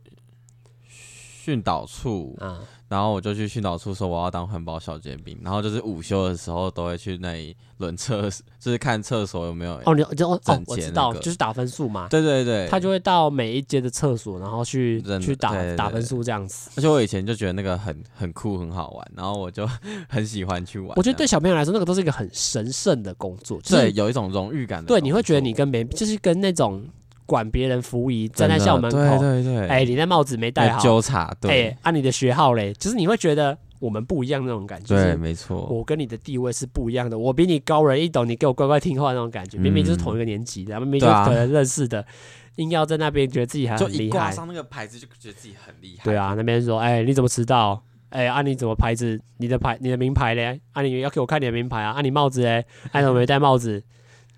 [1.45, 2.37] 训导处。
[2.41, 2.61] 嗯。
[2.93, 8.29] 然后我就去训导处说我要当环保小尖兵，然后就是午休的时候都会去那里轮厕，
[8.61, 12.07] 就是看厕所有没有哦，你就哦，我知道，就是打分数嘛。
[12.09, 16.71] 对对对，他就会到每一间的厕所，然后去去打打分数这样子。
[16.77, 19.67] 而且我以前就觉得那个很很酷很好玩，然后我就
[20.11, 20.93] 很喜欢去玩。
[20.95, 24.85] 我觉得对小朋友来说，那个都是一个很神圣的工作，对，有一种荣誉感。
[24.85, 26.85] 对，你会觉得你跟别人就是跟那种。
[27.33, 42.05] 管别人服仪，站在校门口，对对对，哎、欸，你那帽子没戴好，纠察，对，哎，按你的学号嘞，就是你会觉得我们不一样那种感觉，对，没错，我跟你的地位是不一样的，我比你高人一等，你给我乖乖听话那种感觉，明明就是同一个年级的，明明就可能认识的，
[42.57, 47.83] 硬要在那边觉得自己还很厉害，挂上那个牌子就觉得自己很厉害，对啊，那边说，哎、欸，你怎么迟到？
[48.11, 49.19] 哎、欸，按、啊、你怎么牌子？
[49.39, 50.61] 你的牌，你的名牌嘞？
[50.73, 51.93] 按、啊、你要给我看你的名牌啊？
[51.93, 52.63] 按、啊、你帽子嘞？
[52.91, 53.83] 按、啊、怎么没戴帽子？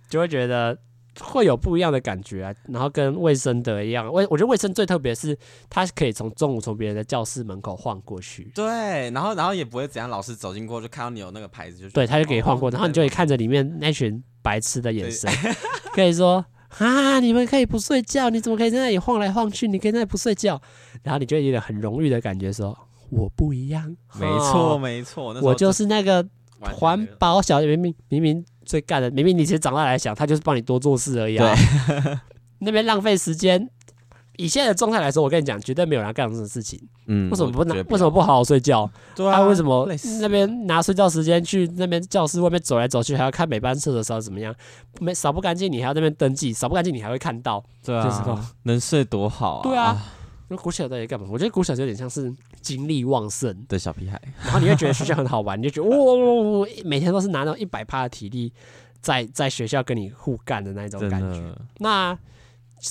[0.09, 0.79] 就会觉得。
[1.21, 5.37] 会有不一样的感觉啊，然后跟卫生的一样，卫我觉得卫生最特别是，
[5.69, 15.31] 它可以从中午从别人的教室门口晃过去，对，然后然后也不会怎样，老师走进过就看到你有那个牌子就，对，他就可以晃过，然后你就可以看着里面那群白痴的眼神，
[15.95, 16.45] 可以说
[16.79, 19.69] 啊，你们可以不睡觉，你怎么可以在那里晃来晃去？
[19.69, 20.61] 你可以在那里不睡觉，
[21.05, 22.79] 然后你就有点很荣誉的感觉说，说
[23.11, 26.27] 我不一样，没错没错，我就是那个
[26.73, 28.45] 环保小明明明明。
[28.67, 31.55] 最干的，明明你其实长大来想，他就是帮你多做事而已啊。
[31.55, 32.19] 对
[32.61, 33.69] 那边浪费时间。
[34.37, 36.81] 以现在的状态来说，我跟你讲，绝对没有人干这种事情。
[37.07, 37.75] 嗯，为什么不拿？
[37.91, 38.91] 为什么不好好睡觉？
[39.15, 39.87] 对啊，为什么
[40.21, 44.53] 那边拿睡觉时间去那边教室外面走来走去，还要看每班厕所扫怎么样？
[44.99, 47.63] 没扫不干净，你还要那边登记，扫不干净，你还会看到。
[47.85, 49.63] 对啊，能睡多好啊！
[49.63, 50.03] 对啊。
[50.55, 51.27] 那国小到底干嘛？
[51.31, 58.53] 我觉得国小就有点像是精力旺盛的小屁孩，然后你会觉得学校很好玩，你就觉得哇、哦，每天都是拿到一百趴的体力
[59.01, 61.55] 在在学校跟你互干的那种感觉。
[61.79, 62.17] 那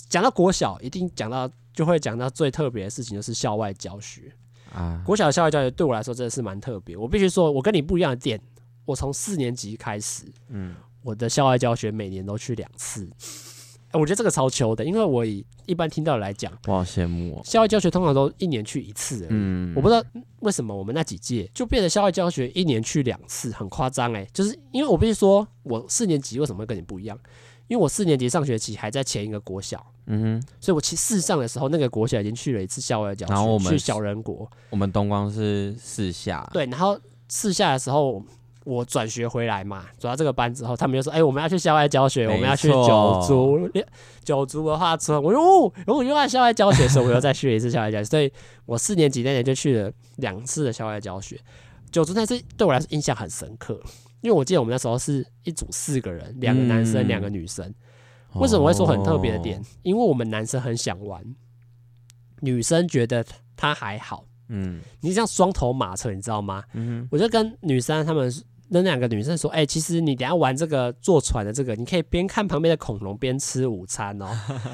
[0.09, 4.31] 讲到国小，一定讲到就会讲到最特别的事情，就是校外教学
[4.73, 5.01] 啊。
[5.05, 6.97] 国小的校外教学对我来说真的是蛮特别。
[6.97, 8.39] 我必须说，我跟你不一样的点，
[8.85, 13.09] 我从四年级开始，嗯，我的校外教学每年都去两次。
[13.93, 17.41] 我觉得这个超糗的，因为我以一般听到的来讲，我好羡慕哦。
[17.43, 20.03] 校外教学通常都一年去一次，嗯，我不知道
[20.39, 24.27] 为什么我们那几届就变成校外教学一年去两次，很夸张诶。
[24.33, 27.17] 就是因为我必须说，我四年级为什么会跟你不一样？
[27.67, 38.23] 因为我四年级上学期还在前一个国小，嗯哼，所以我其实四上的时候，那个国小已经去了一次校外教学，然后我们去小人国，我们东光是四下，对，然后四下的时候。
[38.65, 43.69] 我转学回来嘛，转到这个班之后，他们就说：“哎、欸，我们要去校外教学，我们要去九族。
[44.23, 48.05] 九族文化村我说哦如果又要校外教学的时候，我又再去一次校外教学。
[48.05, 48.31] 所以
[48.65, 51.37] 我四年级那年就去了两次的校外教学。
[51.91, 53.77] 九族那次对我来说印象很深刻，
[54.21, 57.73] 因为我记得我们那时候是一组四个人，两个男生，两、嗯、个女生。
[58.35, 59.61] 为什么我会说很特别的点？
[59.81, 61.21] 因为我们男生很想玩，
[62.39, 63.25] 女生觉得
[63.57, 64.25] 他还好。
[64.47, 66.63] 嗯，你像双头马车，你知道吗？
[66.73, 68.33] 嗯，我就跟女生他们。
[68.69, 74.25] 那两个女生说：“哎、欸，其实你等下玩这个坐船的这个，你可以边看旁边的恐龙边吃午餐哦。”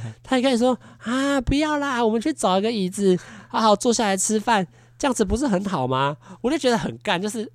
[0.24, 3.18] 她也开始说：“啊，不要啦，我们去找一个椅子，
[3.50, 4.66] 好好坐下来吃饭，
[4.98, 7.52] 这样子不是很好吗？”我就觉得很干，就是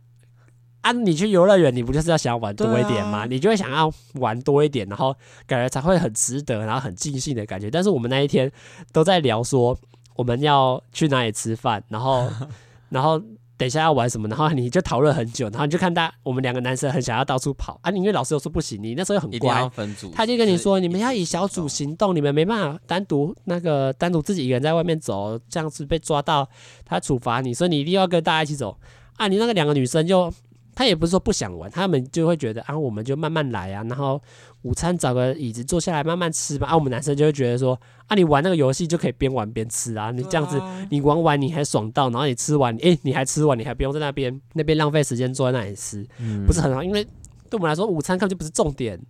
[0.82, 3.20] 啊，你去游乐园，你不就是要想要玩多一点吗？
[3.22, 5.16] 啊、你就会想要玩多一点，然后
[5.46, 7.70] 感觉才会很值得，然后很尽兴的感觉。
[7.70, 8.52] 但是我们那一天
[8.92, 9.78] 都在聊说
[10.16, 12.28] 我们要去哪里吃饭，然后，
[12.90, 13.22] 然后。
[13.56, 14.28] 等一下要玩什么？
[14.28, 17.90] 然后你就讨论很久，然后你就看他，我们两个男生很想要到处跑啊！
[17.90, 19.70] 因为老师又说不行，你那时候又很乖，
[20.12, 26.48] 他就跟你说，你们要以小组行动，你们没办法单独那个单独自己一个人在外面走，这样子被抓到，
[26.84, 28.76] 他处罚你，所以你一定要跟大家一起走
[29.16, 29.28] 啊！
[29.28, 30.32] 你那个两个女生就。
[30.74, 34.20] 他也不是说不想玩，他们就会觉得啊，我们就慢慢来啊，然后
[34.62, 36.68] 午餐找个椅子坐下来慢慢吃吧。
[36.68, 40.60] 啊，我们男生就会觉得说啊，你玩那个游戏就可以边玩边吃啊，你这样子
[40.90, 46.06] 你玩完你还爽到，然后你吃完，诶，你还吃完，你还不用在那边那边浪费时间坐在那里吃，
[46.46, 46.82] 不是很好？
[46.82, 47.04] 因为
[47.48, 49.00] 对我们来说，午餐根本就不是重点，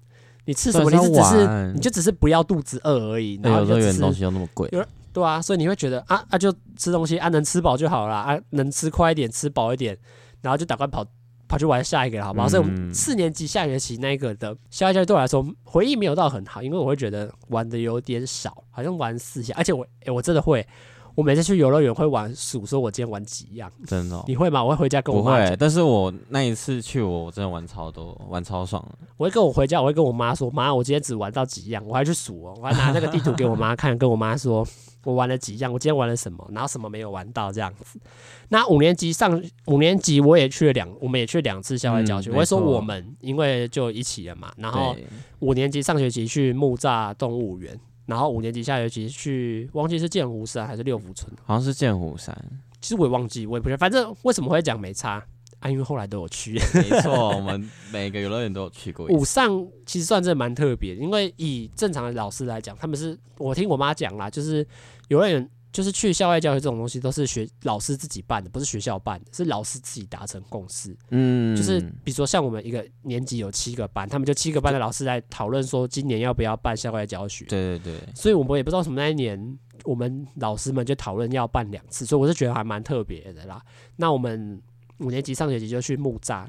[0.44, 3.40] 你吃什么你是只是你就只是不要肚子饿而已。
[3.42, 4.68] 然后游乐园东西又那么贵，
[5.12, 9.96] 对啊，所以你会觉得啊啊，就吃东西啊，能吃饱就好了啊，能吃快一点，吃饱一点，
[10.42, 11.06] 然后就赶快跑。
[11.54, 12.48] 跑去玩下一个了，好不好？
[12.48, 20.66] 嗯、所以我们四年级下学期那个的下一届对我来说回忆没有到很好，因为我会觉得玩的有点少，好像玩四下，而且我我真的会，
[21.14, 24.24] 我每次去游乐园会玩数，说我今天玩几样，真的、哦？
[24.26, 24.62] 你会吗？
[24.62, 25.38] 我会回家跟我妈。
[25.38, 28.84] 不会，但是我那一次去，我真的玩超多，玩超爽。
[29.16, 34.66] 我会跟我回家，我会跟我妈说，妈，我今天只玩到几样，我还去数哦，我还拿那个地图给我妈看，跟我妈说。
[35.06, 38.00] 我玩了几样，我今天玩了什么，然后什么没有玩到这样子。
[38.48, 42.30] 那五年级上五年级我也去了两，我们也去了两次校外教学。
[42.30, 44.50] 嗯、我会说我们，因为就一起了嘛。
[44.56, 44.96] 然后
[45.40, 52.36] 五年级上学期去木栅动物园，然后五年级下学期去，忘记是剑湖山还是六福村，好像是剑湖山。
[52.80, 53.76] 其实我也忘记，我也不知道。
[53.76, 55.24] 反正为什么会讲没差
[55.60, 55.70] 啊？
[55.70, 56.52] 因为后来都有去。
[56.74, 59.06] 没错，我们每个游乐园都有去过。
[59.06, 64.66] 五上其实算是蛮特别，因为以正常的老师来讲，他们是我听我妈讲啦，就是。
[65.08, 70.96] 游乐园就是去校外教学这种东西，都是学老师自己办的，不是学校办的，是老师自己达成共识。
[71.10, 77.44] 嗯，就是比如说像我们一个年级有七个班，他们就七个班的老师来讨论说今年要不要办校外教学。
[77.46, 78.14] 对对对。
[78.14, 83.60] 所以我们也不知道什么那一年，我们老师们就讨论要办两次，所以我是觉得还蛮特别的啦。
[83.96, 84.62] 那我们
[84.98, 86.46] 五年级上学期就去木栅。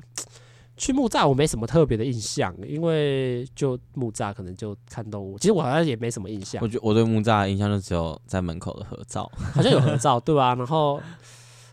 [0.78, 6.62] 去木栅我没什么特别的印象，因为就木栅可能就看动物，其实我好像也没什么印象。
[6.62, 10.56] 我觉我对木栅的印象就只有在门口的合照，好像有合照对吧、啊？
[10.56, 11.02] 然后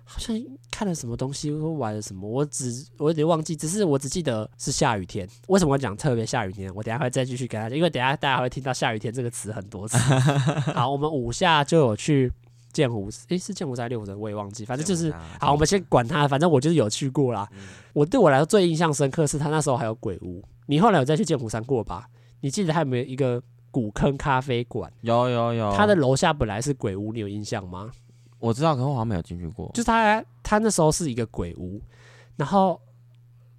[0.05, 0.40] 好像
[0.70, 5.28] 看了什么东西，或玩了什么，我只我有点忘记，只是我只记得是下雨天。
[5.48, 6.72] 为什么我讲特别下雨天？
[6.74, 9.96] 我等下会再继续跟大家讲，因为等下大家会听到下雨天这个词很多次。
[10.74, 12.30] 好，我们五下就有去。
[12.73, 17.47] 剑湖，诶、欸，是剑湖山六湖山，我也忘记，反正就是好，我们先管他，反正我就是有去过啦。
[17.53, 17.59] 嗯、
[17.93, 20.43] 我对我来说最印象深刻是他那时候还有鬼屋。
[20.66, 22.09] 你后来有再去剑湖山过吧？
[22.41, 24.91] 你记得他有没有一个古坑咖啡馆？
[25.03, 25.73] 有有有。
[25.77, 27.91] 他的楼下本来是鬼屋，你有印象吗？
[28.39, 29.70] 我知道，可是我好像没有进去过。
[29.75, 31.81] 就是他，他那时候是一个鬼屋，
[32.37, 32.81] 然后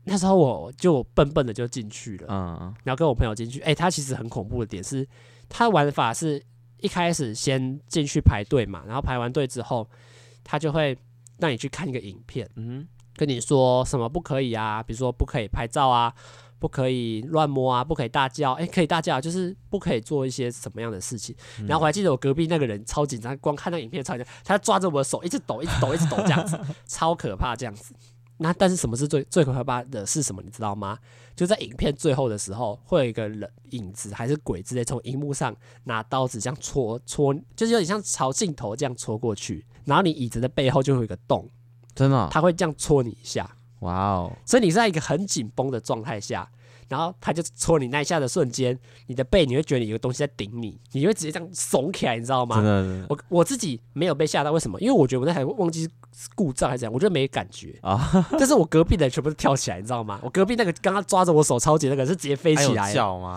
[0.06, 3.60] 那时候我就笨笨的就进去了，嗯，然后跟我朋友进去。
[3.60, 5.08] 诶、欸，他其实很恐怖的点是，
[5.48, 6.44] 他玩法是。
[6.84, 9.90] 一开始先进去排队嘛，然后排完队之后，
[10.44, 10.96] 他就会
[11.38, 16.14] 让你去看一个影片，嗯，跟你说什么不可以啊，比如说不可以拍照啊，
[16.60, 21.34] 不可以乱摸啊，不可以大叫，哎，可以大叫，就是不可以做一些什么样的事情。
[21.66, 27.96] 然后我还记得我隔壁那个人超紧张，光看那影片超紧张，他抓着我的手一直抖，一直抖，一直抖这样子， 超可怕这样子。
[28.44, 30.42] 那但是什么是最最可怕的是什么？
[30.44, 31.00] 你知道吗？
[31.34, 41.50] 就在影片最后的时候，会有一个人影子还是鬼之类，从荧幕上拿刀子这样戳戳，就是有点像朝镜头这样戳过去，然后你椅子的背后就会有一个洞，
[41.96, 43.50] 真的，他会这样戳你一下。
[43.80, 44.34] 哇哦！
[44.46, 46.52] 所以你在一个很紧绷的状态下，
[46.94, 48.78] 然后他就戳你那一下的瞬间，
[49.08, 52.58] 你的背你会觉得有个东西在顶你，你会直接这样耸起来，你知道吗？
[53.10, 54.80] 我我自己没有被吓到，为什么？
[54.80, 55.90] 因为我觉得我那台忘记
[56.36, 58.28] 故障还是怎样，我觉得没感觉啊。
[58.38, 60.20] 但是我隔壁的全部都跳起来，你知道吗？
[60.22, 62.94] 我隔壁那个刚刚抓着我手超级那个是直接飞起来，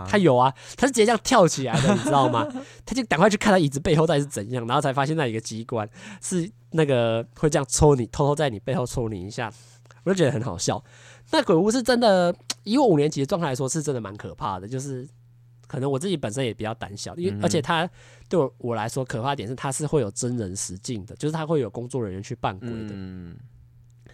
[0.06, 2.46] 他有啊，他是直接这样跳起来的，你知道吗？
[2.84, 5.88] 他就赶快去看他椅子背后到底是怎样，然后才发现那一个机关
[6.20, 9.50] 是那个会这样戳你，偷偷在你背后戳你一下，
[10.04, 10.84] 我就觉得很好笑。
[11.32, 12.32] 那鬼屋是真的，
[12.66, 14.66] 以我五年级的状态来说，是真的蛮可怕的。
[14.68, 15.08] 就是
[15.66, 17.88] 可能我自己本身也比较胆小，因为而且他
[18.28, 22.90] 对我我来说可怕点是，他是会有真人实境的，就是他会有工作人员去扮鬼的。
[22.90, 23.36] 嗯，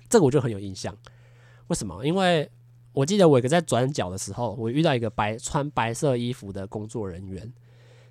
[0.08, 0.96] 这个我就很有印象。
[1.68, 2.04] 为什么？
[2.04, 2.48] 因为
[2.92, 7.50] 我记得我一个在转角的时候，我遇到一个白穿白色衣服的工作人员，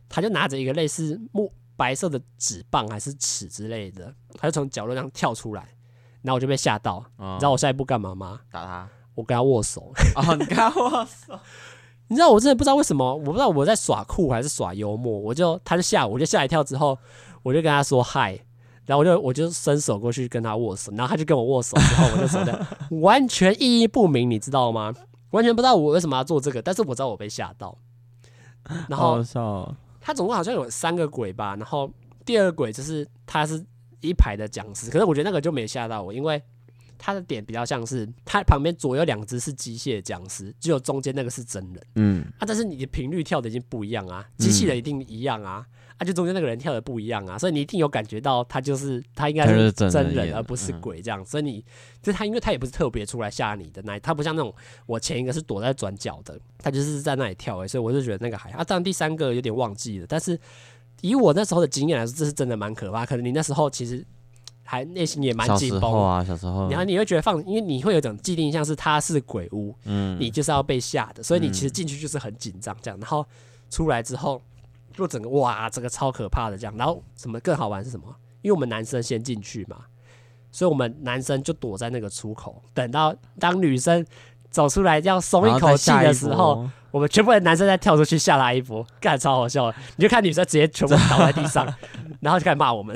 [0.10, 5.76] 他就拿着一个类似木白色的纸棒还是尺之类的，他就从角落上跳出来。
[6.24, 8.42] 然后我就被吓到，哦、你知道我下一步干嘛吗？
[8.52, 9.92] 打他，我跟他握手。
[10.16, 11.40] 哦，你跟他握手，
[12.08, 16.98] 你知道我真的不知道为什么，我不知道我在耍酷还是耍幽默，我就他就吓我，我就吓一跳之后，
[17.44, 18.40] 我就跟他说嗨，
[18.86, 22.66] 然后我就我就伸手过去跟他握手，然后他就跟我握手之后，我就说的
[23.02, 24.94] 完全意义不明，你知道吗？
[25.32, 27.78] 完全不知道我为什么要做这个，但是我知道我被吓到。
[28.88, 29.24] 然后
[30.00, 31.90] 他总共好像有三个鬼吧，然后
[32.26, 33.66] 第二个鬼就是他是。
[34.04, 36.42] 一排的讲师，可是我觉得那个就没吓到我，因为
[37.04, 41.84] 它的点比较像是它旁边左右两只是机械僵尸，只有中间那个是真人。
[41.96, 51.66] 嗯，啊，但是你的频率跳的已经不一样啊，机器人一定一样啊，嗯、啊，就中间那个人跳的不一样啊，所以你一定有感觉到他就是他应该是真人而不是鬼这样，所以你
[52.04, 54.54] 就他因为他也不是特别出来吓你的那，他不像那种
[54.86, 60.40] 我前一个是躲在转角的，他就是在那里跳、欸，所以我就觉得那个还啊，当然第三个有点忘记了，但是。
[61.02, 63.04] 以我那时候的经验来说，这是真的蛮可怕。
[63.04, 64.06] 可能你那时候其实
[64.72, 66.70] 还内心也蛮紧绷啊，小时候。
[66.70, 72.98] 然后你会觉得放，因为你会有种既定印象是它是鬼屋，嗯，你就是要被吓的，所以你其实进去就是很紧张这样。
[72.98, 73.26] 然后
[73.70, 74.42] 出来之后，
[74.94, 76.74] 就整个哇，这个超可怕的这样。
[76.78, 78.16] 然后什么更好玩是什么？
[78.44, 79.80] 因为我们男生先进去嘛，
[80.54, 84.06] 所以我们男生就躲在那个出口，等到当女生
[84.52, 86.70] 走出来要松一口气的时候。
[86.92, 89.78] 我们全部的男生在跳出去吓他一波，干超好笑的。
[89.96, 91.66] 你就看女生直接全部倒在地上，
[92.20, 92.94] 然后就开始骂我们，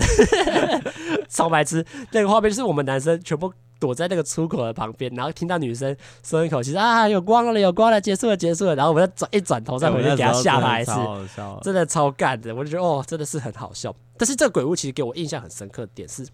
[1.29, 1.85] 超白痴。
[2.11, 3.49] 那个画面就是我们男生全部
[3.79, 8.75] 躲在那个出口的旁边，然后听到女生松一口气啊，有光了，有光了，结束了，结束了。
[8.75, 10.91] 然后我们再转一转头再回去给他吓他一次，
[11.61, 12.53] 真的超干的。
[12.53, 13.95] 我就觉得哦，真的是很好笑。
[14.17, 16.27] 但是这个鬼屋其实给我印象很深刻的点是，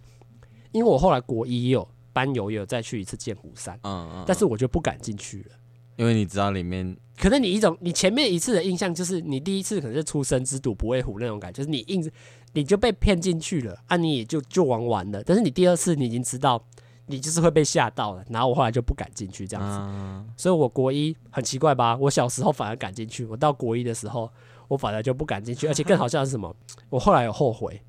[0.72, 5.56] 因为我后来国一有班友也有再去一次剑湖山，嗯嗯，但是我就不敢进去了。
[5.98, 12.10] 因为你知道里面，可能你一种你前面一次的印象就是你第一次可能是出生之犊不畏虎那种感觉，就是你硬
[12.54, 15.22] 你就被骗进去了啊，你也就就玩完了。
[15.24, 16.64] 但是你第二次你已经知道
[17.06, 19.78] 你就是会被吓到了，然后我后来就不敢进去这样子。
[19.78, 21.96] 啊、所以我国一很奇怪吧？
[21.98, 24.32] 我小时候反而敢进去，我到国一的时候
[24.70, 26.56] 我反而就不敢进去，而且更好笑的是什么？
[26.90, 27.80] 我后来有后悔。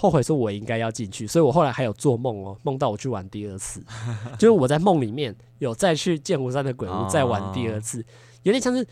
[0.00, 3.84] 后悔说，我应该要进去，所以我后来还有做梦哦，梦到我去玩第二次，
[4.38, 8.02] 就是我在梦里面有再去剑湖山的鬼屋再玩第二次，
[8.42, 8.86] 有点像是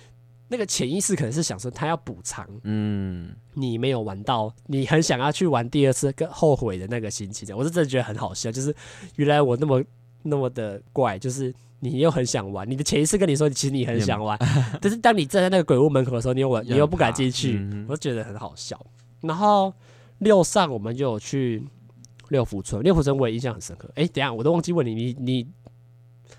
[0.49, 8.75] 那个潜意识可能是想说他要补偿，嗯，你没有玩到，你很想要去玩第二次，更后悔的那个心情，我是真的觉得很好笑，就是
[9.17, 9.83] 原来我那么
[10.23, 14.39] 那么的怪，就是你又很想玩，你的潜意识跟你说，其实你很想玩，
[14.79, 18.79] 但是当你站在那个鬼屋门口的时候，你又玩你又不敢进去，我就觉得很好笑，
[19.23, 19.73] 然后。
[20.19, 21.63] 六上我们就有去
[22.29, 23.89] 六福村，六福村我也印象很深刻。
[23.91, 25.47] 哎、欸，等下我都忘记问你，你你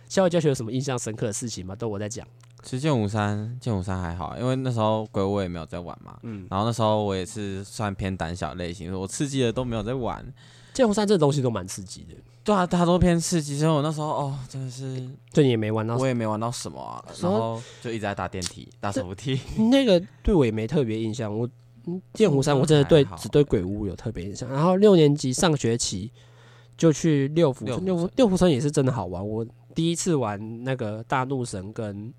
[0.08, 1.76] 校外教学有什么印象深刻的事情吗？
[1.76, 2.28] 都我在讲。
[2.62, 6.20] 其实剑湖山，剑湖山还好，因为那时候鬼屋也没有在玩嘛。
[6.24, 6.46] 嗯。
[6.50, 10.26] 然后那时候我也是算偏胆小类型，我刺激的都没有在玩。
[10.74, 12.16] 剑湖山这东西都蛮刺激的。
[12.44, 13.58] 对啊，大家都偏刺激。
[13.58, 17.04] 所以我那时候哦，真的是，对你也没玩到，我也没玩到什么啊。
[17.22, 19.40] 然后就一直在打电梯、打手扶梯。
[19.72, 21.50] 那个对我也没特别印象，我。
[22.14, 26.12] 剑湖山我真的对只对鬼屋有特别印象，然后六年级上学期
[26.78, 29.28] 就去六福村，六福六福村也是真的好玩。
[29.28, 32.14] 我第一次玩那个大怒神跟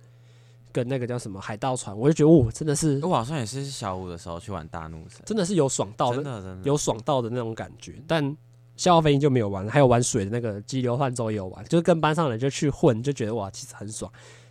[0.72, 8.00] 跟那个叫什么海盗船，我就觉得哦，真的是我好像也是小五的时候去玩大怒神，真的是有爽到的，有爽到的那种感觉。
[8.06, 8.36] 但
[8.76, 14.10] 笑傲飞鹰就没有玩，还有玩水的那个激流泛舟也有玩，就是跟班上人就去混，就觉得哇，其实很爽。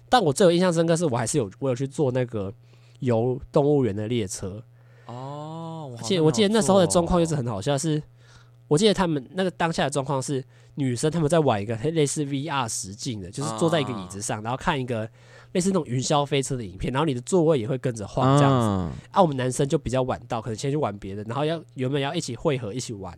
[0.10, 2.54] 但我最有印象深刻是我还是有我有去坐那个
[3.00, 4.62] 游动物园的列车。
[6.00, 8.02] 哦，而且我记得那时候的状况就是很好笑，是
[8.68, 10.44] 我记得他们那个当下的状况是
[10.76, 15.10] 女生他们在玩一个类似 VR 实境的，就是坐在一个椅子上，然后看一个
[15.54, 18.98] 类似那种云霄飞车的影片，然后你的座位也会跟着晃这样子。
[19.12, 23.12] 啊，我们男生就比较晚到，可能先去玩别的，然后要原本要一起汇合一起玩，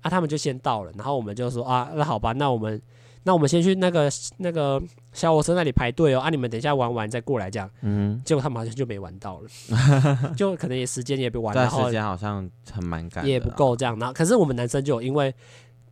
[0.00, 2.80] 啊，他们就先到了，然后我们就说啊，那好吧，那我们
[3.24, 7.70] 那我们先去那个那个小火车那里排队哦，啊，你们等一下玩完再过来这样。
[7.82, 9.48] 嗯，结果他们好像就没玩到了，
[10.36, 13.96] 就可能也时间也不玩，然后时间好像很蛮赶，也不够这样。
[13.98, 15.32] 然后可是我们男生就因为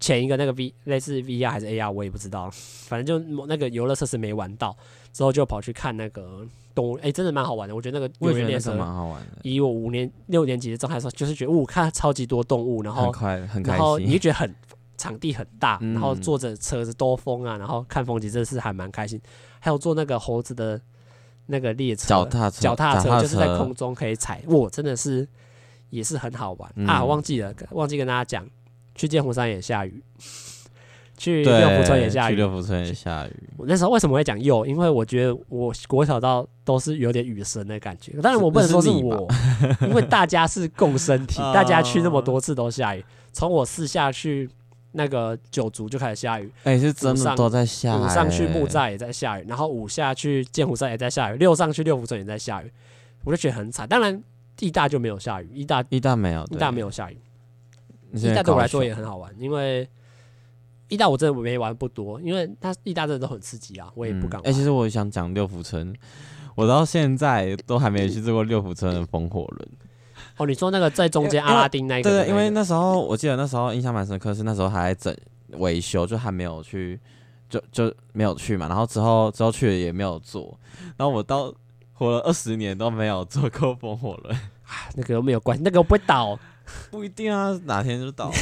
[0.01, 2.51] 前一个那个 V 类似 VR 还是 AR，我也不知道，
[2.89, 4.77] 反正就那个游乐设施没玩到，
[5.13, 7.77] 之后就跑去看那个动物，哎、欸，真的蛮好玩的。
[7.77, 9.39] 我觉得那个游园列车蛮好玩的。
[9.43, 14.53] 以我五年六年级的状态说，就是觉得，哦，看超级多动物，然后很快很开心，然后你就觉得很。
[15.01, 19.19] 场地很大，然后坐着车子兜风啊，然后看风景，真的是还蛮开心。
[19.59, 20.79] 还有坐那个猴子的
[21.47, 25.27] 那个列车，脚踏车，脚踏车就是在空中可以踩，哇，真的是
[25.89, 27.03] 也是很好玩、嗯、啊！
[27.03, 28.47] 忘记了，忘记跟大家讲，
[28.95, 30.03] 去剑湖山也下雨，
[31.17, 33.49] 去六福村也下雨，去六福村也下雨。
[33.57, 34.67] 我那时候为什么会讲又？
[34.67, 39.27] 因为我觉得我国小到都是有点雨神的感觉，当然我不能说是我，
[39.81, 44.51] 是因为大家是共生体， 大家去那么多次都下雨，从我四下去。
[44.93, 48.01] 那个九族就开始下雨，哎、欸，是真的都在下雨。
[48.01, 52.73] 五上去木寨也在下雨，然后五下去剑湖山也在下雨，六上去六福村也在下雨，
[53.25, 53.89] 我就觉得很惨。
[53.89, 54.23] 当然，
[54.59, 57.19] 义大就没有下雨，义大义大没有，义大没有下雨。
[58.13, 59.89] 义大对我来说也很好玩，因为
[60.89, 64.49] 义大我真的没玩不多，因为他义大真的都很刺激啊，我也不敢玩。
[64.49, 65.95] 哎、嗯欸，其实我想讲六福村，
[66.57, 69.69] 我到现在都还没去坐过六福村的风火轮。
[70.41, 72.09] 哦，你说那个在中间阿拉丁那个？
[72.09, 75.17] 对对，因为那时候我记得那时候印象蛮深刻，是那时候还在整
[75.59, 76.99] 维修，就还没有去，
[77.51, 78.67] 就就没有去嘛。
[78.67, 80.59] 然后之后之后去了也没有做。
[80.97, 81.53] 然后我到
[81.93, 84.35] 活了二十年都没有做过风火轮。
[84.65, 86.39] 啊，那个又没有关系，那个不会倒，
[86.91, 88.35] 不一定啊，哪天就倒了。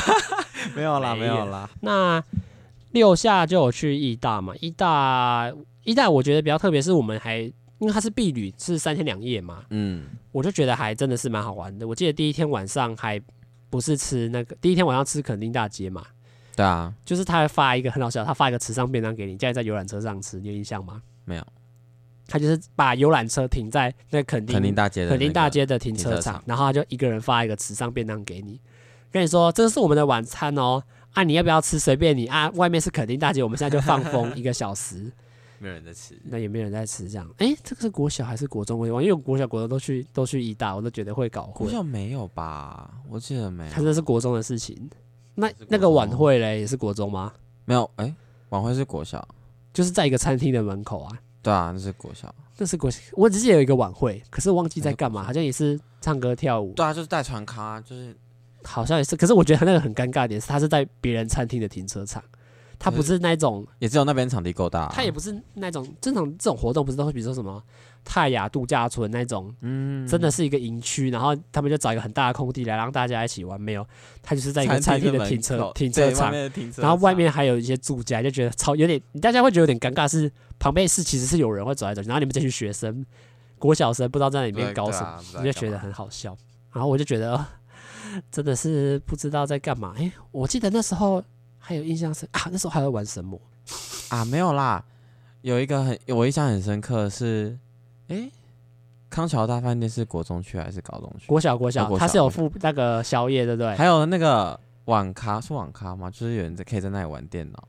[0.74, 1.68] 没有啦，没有啦。
[1.82, 2.24] 那
[2.92, 4.54] 六下就有去义大嘛？
[4.60, 5.52] 义大
[5.84, 7.52] 义大，我觉得比较特别，是我们还。
[7.78, 11.86] 因为它是毕旅，是三天两夜嘛，嗯，我就觉得还真的是蛮好玩的。
[11.86, 13.20] 我记得第一天晚上还
[13.68, 16.04] 不是吃那个，第一天晚上吃垦丁大街嘛，
[16.56, 21.02] 对啊，就是他会发一个很好笑，他发一个池上便当给你，叫你在游览车上吃，你有印象吗？
[21.24, 21.46] 没有，
[22.26, 28.60] 他就是把游览车停在那垦丁垦丁大街的垦丁大街的停车场，然后他就一个人发一个池上便当给你，
[29.10, 31.78] 跟你说这是我们的晚餐哦，啊你要不要吃？
[31.78, 32.26] 随便你。
[32.26, 35.12] 啊，外面是垦丁大街，我们现在就放风一个小时。
[35.58, 37.26] 没有人在吃，那也没有人在吃这样。
[37.38, 38.78] 哎、欸，这个是国小还是国中？
[38.78, 41.52] 我因为国小、国中都去都去医大，我都觉得会搞混。
[41.54, 42.90] 国小没有吧？
[43.08, 43.70] 我记得没有。
[43.70, 44.88] 他这是国中的事情。
[45.34, 47.32] 那那个晚会嘞，也是国中吗？
[47.64, 48.14] 没有，哎、欸，
[48.50, 49.26] 晚会是国小，
[49.72, 51.18] 就是在一个餐厅的门口啊。
[51.42, 53.00] 对啊，那是国小，那是国小。
[53.12, 56.72] 我只记得有一个晚会，可是忘记在干嘛，好像也是唱歌跳舞。
[56.72, 58.16] 对啊，就是带传咖，就是
[58.64, 59.14] 好像也是。
[59.14, 62.22] 可是我觉得他那个很尴尬的点是，他是在别人餐厅的停车场。
[62.78, 64.88] 它不是那种，也只有那边场地够大。
[64.92, 67.62] 它也不是那种正常这种活动，不是都会比如说什么
[68.04, 73.60] 泰雅度假村那种，嗯，真的是一个营区，然后他们就找一个很大的空地来让大家一起玩。
[73.60, 73.86] 没有，
[74.22, 76.32] 它就是在一个餐厅的停车停车场，
[76.76, 80.06] 然后外面还有一些住家，就觉得超有点，大家会觉得有点尴尬。
[80.06, 83.04] 是旁边是其实是有人会走来走去，然后你们这群学生
[83.58, 86.36] 国小生不知道在里面搞什么，你就觉得很好笑。
[86.72, 87.44] 然后我就觉得
[88.30, 89.94] 真的是不知道在干嘛。
[89.96, 91.24] 哎，我记得那时候。
[91.68, 93.40] 还有印象深啊，那时候还在玩神魔
[94.10, 94.84] 啊，没有啦，
[95.40, 97.58] 有一个很我印象很深刻的是，
[98.06, 98.32] 哎、欸，
[99.10, 101.26] 康桥大饭店是国中去还是高中去？
[101.26, 103.74] 国小国小，它是有附那个宵夜，对不对？
[103.74, 106.08] 还有那个网咖是网咖吗？
[106.08, 107.68] 就是有人在可以在那里玩电脑。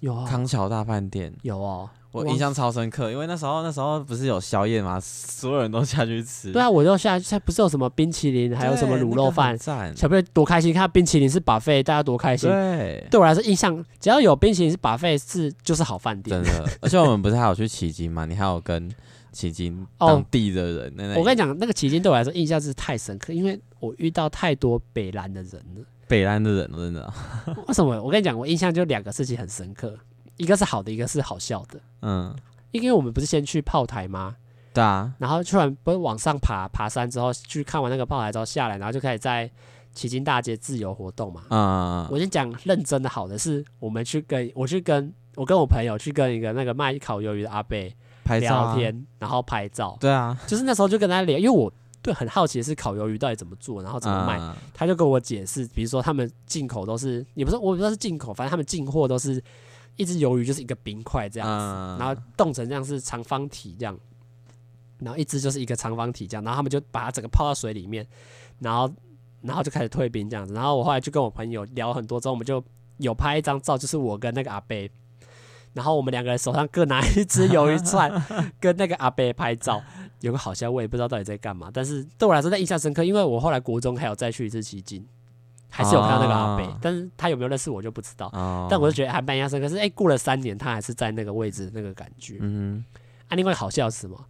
[0.00, 1.90] 有啊，康桥大饭店有哦。
[2.12, 4.98] 我印象超深刻，因为那时候那时候不是有宵夜吗？
[5.00, 6.50] 所有人都下去吃。
[6.50, 9.56] 对啊，我就下去，不是有什么冰淇淋，还有什么卤肉饭，
[9.94, 10.74] 小朋友多开心！
[10.74, 12.50] 看冰淇淋是 buffet，大家多开心。
[12.50, 16.42] 对，对我来说印象，只要有冰淇淋是 buffet，是就是好饭店。
[16.42, 18.24] 真的， 而且我们不是还有去旗津吗？
[18.24, 18.90] 你还有跟
[19.30, 21.12] 旗津当地的人。
[21.12, 25.84] 哦、我跟你讲，那个旗津对我来说印象是太深刻，因为我遇到太多北兰的人了。
[26.08, 27.12] 北兰的人真的？
[27.68, 28.02] 为什么？
[28.02, 29.96] 我跟你讲，我印象就两个事情很深刻。
[30.40, 31.78] 一个是好的，一个是好笑的。
[32.00, 32.34] 嗯，
[32.70, 34.36] 因为我们不是先去炮台吗？
[34.72, 35.12] 对啊。
[35.18, 39.50] 然后突然不是往上爬，爬山之后去看完那个炮台之后下来，然后就开始在
[39.92, 41.42] 旗津大街自由活动嘛。
[41.50, 42.08] 嗯。
[42.10, 47.76] 我先讲认真的好的是，我们去跟我去跟我跟我朋友去跟一个那个卖烤鱿鱼的阿伯
[48.38, 49.98] 聊天，啊、然后拍照。
[50.00, 50.34] 对啊。
[50.46, 51.70] 就是那时候就跟他聊，因为我
[52.00, 54.38] 对很好奇的是烤鱿鱼到底怎么做，然后怎么卖。
[54.38, 59.42] 嗯、他就跟我解释，比如说他们进口都是，也不是我不知道是进口，反正他们进货都是。
[60.00, 63.98] 一只鱿鱼就是一个冰块这样子，嗯、然后冻成这样是长方体这样，
[64.98, 68.06] 然后一只就是一个长方体这样，然后他们就把它整个泡到水里面，
[68.60, 68.90] 然后
[69.42, 72.64] 然后就开始退冰这样子，然后我后来就跟我朋友聊很多之后，我们就
[72.96, 74.90] 有拍一张照，就是我跟那个阿贝，
[75.74, 78.10] 然后我们两个人手上各拿一只鱿鱼串，
[78.58, 79.82] 跟那个阿伯拍照，
[80.20, 85.06] 有个好笑，我也不知道到底在干嘛，但是对我来说在印象深刻，因为我后来国中还有再去一次旗津。
[85.70, 88.28] 还是有看到那个阿伯，但是他有没有认识我就不知道。
[88.68, 89.68] 但我就觉得还蛮印象深刻。
[89.68, 92.38] 可是哎，过了三年，他还是在那个位置，那个感觉。
[92.40, 92.84] 嗯。
[93.28, 94.22] 啊，另外好笑是什么？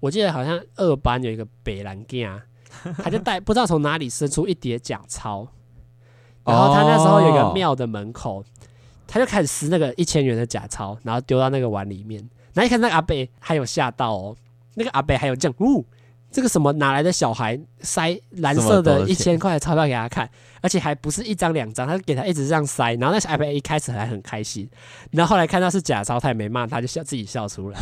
[0.00, 1.96] 我记得好像二班有一个北兰
[2.26, 2.42] 啊，
[3.02, 5.48] 他就带不知道从哪里伸出一叠假钞，
[6.44, 8.44] 然后他那时候有一个庙的门口，
[9.06, 12.20] 他就开始撕那个一千元的假钞，然后丢到那个碗里面。
[12.54, 14.36] 然后一看那个阿伯还有吓到哦，
[14.74, 15.84] 那个阿伯还有这样，呜。
[16.30, 20.28] 这个什么哪来的小孩塞蓝色的一千块的钞票给他看，
[20.60, 24.68] 而且还不是一张两张，他给他一直这样塞，然后那小孩 一开始还很开心，
[25.10, 27.80] 然后后来看到是假钞，他也没骂，他就笑自己笑出来。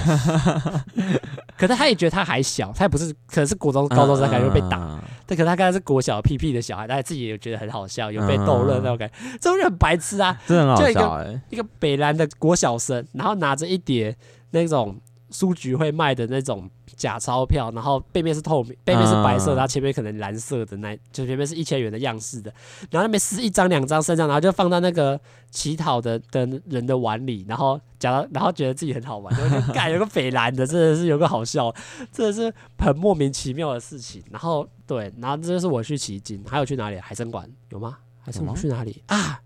[1.57, 5.03] 可是他也觉得他还小，他也不是可能是国中高中生，感觉被打。
[5.27, 10.85] 但可是他刚才是国小屁屁的小孩，他自己也觉得很好笑，有被逗乐那种感觉，这种人很白痴啊，真的很好笑。
[10.85, 14.17] 就一个一个北蓝的国小生，然后拿着一叠
[14.51, 16.71] 那种书局会卖的那种。
[16.97, 22.51] 假钞票，然后背面是透明，背面是白色，然后前面可能蓝色的那，就前面是一千元的样式的，
[22.91, 25.21] 然后那边撕一张两张三张，然后就放到那个
[25.51, 31.71] 乞讨的的人的碗里，然后假到，然后觉得自己很好玩，然后就干有个北蓝的，真的是有个好笑，
[32.11, 34.25] 真的是很莫名其妙的事情。
[34.31, 36.99] 然后对，然后这就是我去旗津，还有去哪里？
[36.99, 37.99] 海参馆有吗？
[38.21, 39.41] 还是我们去哪里啊？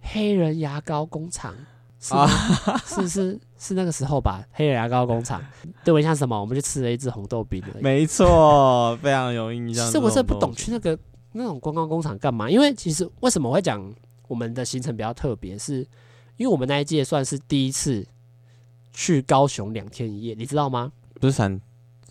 [0.00, 1.54] 黑人牙膏工厂。
[2.02, 2.26] 是啊，
[2.84, 5.40] 是是是那个时候吧，黑人牙膏工厂。
[5.84, 6.38] 对我印象什么？
[6.38, 7.62] 我们就吃了一只红豆饼。
[7.80, 9.86] 没错，非常有印象。
[9.86, 10.98] 其实我是不懂去那个
[11.30, 13.80] 那种观光工厂干嘛，因为其实为什么我会讲
[14.26, 15.76] 我们的行程比较特别，是
[16.38, 18.04] 因为我们那一届算是第一次
[18.92, 20.90] 去高雄两天一夜，你知道吗？
[21.20, 21.60] 不是三，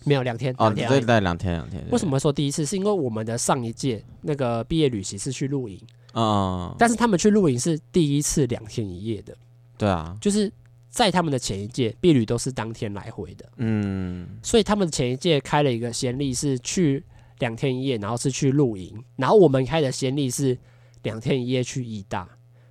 [0.06, 1.84] 没有两天哦，对对，两天两天。
[1.90, 2.64] 为什么会说第一次？
[2.64, 5.78] 是因为我们的上一届那个毕业旅行是去露营，
[6.14, 9.36] 嗯，但是他们去露营是第一次两天一夜的。
[9.82, 10.48] 对啊，就是
[10.90, 17.04] 在他们的前一届婢旅都是当天来回的，嗯，所以他们的前一届开了一个先例是去
[17.40, 20.56] 两天一夜，然后是去露营，然后我们开的先例是
[21.02, 22.28] 两天一夜去义大。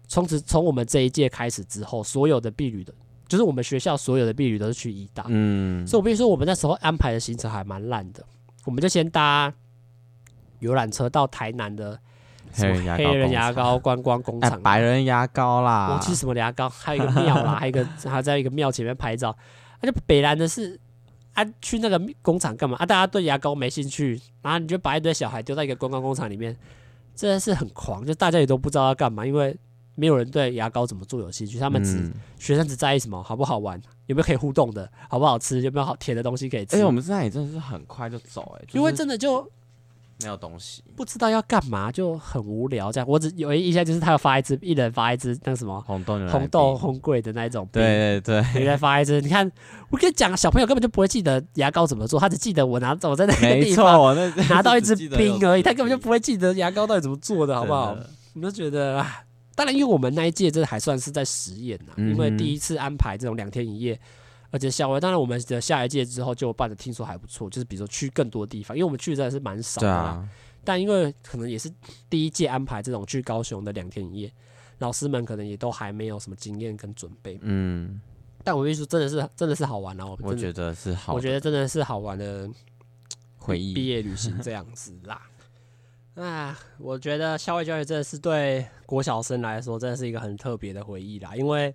[0.07, 2.93] 从此从我们这一届开始之后，所有的婢旅的，
[3.27, 8.25] 就是我们学校所有的婢旅都是去义大，嗯，所以我必须说我们那时候安排的行程还蛮烂的，
[8.63, 9.53] 我们就先搭
[10.59, 11.99] 游览车到台南的。
[12.53, 16.69] 黑人黑人牙膏观光工厂，白人牙膏啦，我去什么牙膏？
[16.69, 19.35] 还有一个庙啦，还有一个 还在一个庙前面拍照。
[19.79, 20.79] 而且北兰的是
[21.33, 22.85] 啊，去那个工厂干嘛啊？
[22.85, 26.55] 大家对牙膏没兴趣，然后你就把一堆小孩丢在一个观光工厂里面，
[27.15, 28.05] 真的是很狂。
[28.05, 29.57] 就大家也都不知道要干嘛，因为
[29.95, 31.57] 没有人对牙膏怎么做有兴趣。
[31.57, 36.75] 他们只、嗯、学生只在意什么好不好玩，有没有可以互动的，好不好吃，有没有好甜的东西可以吃。
[36.75, 39.49] 而且我们在那里真的是很快就走，哎，因为真的就。
[40.21, 42.91] 没有东西，不知道要干嘛，就很无聊。
[42.91, 47.67] 这样，我只有一印象就是他要发一支，一人发一支那个什么红豆红豆红桂的那一种。
[47.71, 49.19] 对对对，你再发一支。
[49.21, 49.49] 你看，
[49.89, 57.97] 我跟你讲，小朋友根本就不会记得牙膏怎么做，他只记得我拿走在那个地方，我那 拿到一支冰而已， 他根本就不会记得牙膏到底怎么做的，好不好？
[58.33, 59.23] 你就觉得啊，
[59.55, 63.99] 当然，因为我们那一届真的还算是在实验呢，因为第一次安排这种两天一夜。
[64.51, 69.95] 而且校外，当然我们的下一届之后就办的，听说还不错，就是比如说去更多地方，因为我们去的真的是蛮少的啦。
[69.95, 70.29] 啊、
[70.63, 71.71] 但因为可能也是
[72.09, 74.33] 第一届安排这种去高雄的两天一夜，
[74.79, 77.39] 老师们可能也都还没有什么经验跟准备。
[77.41, 78.01] 嗯。
[78.43, 80.05] 但我跟你说，真的是真的是好玩啊！
[80.05, 82.49] 我我觉得是好，我觉得真的是好玩的
[83.37, 85.21] 回忆，毕业旅行这样子啦。
[86.15, 91.73] 啊，我觉得校外教育真的是对国小生来说，真的是一个很特别的回忆啦，因为。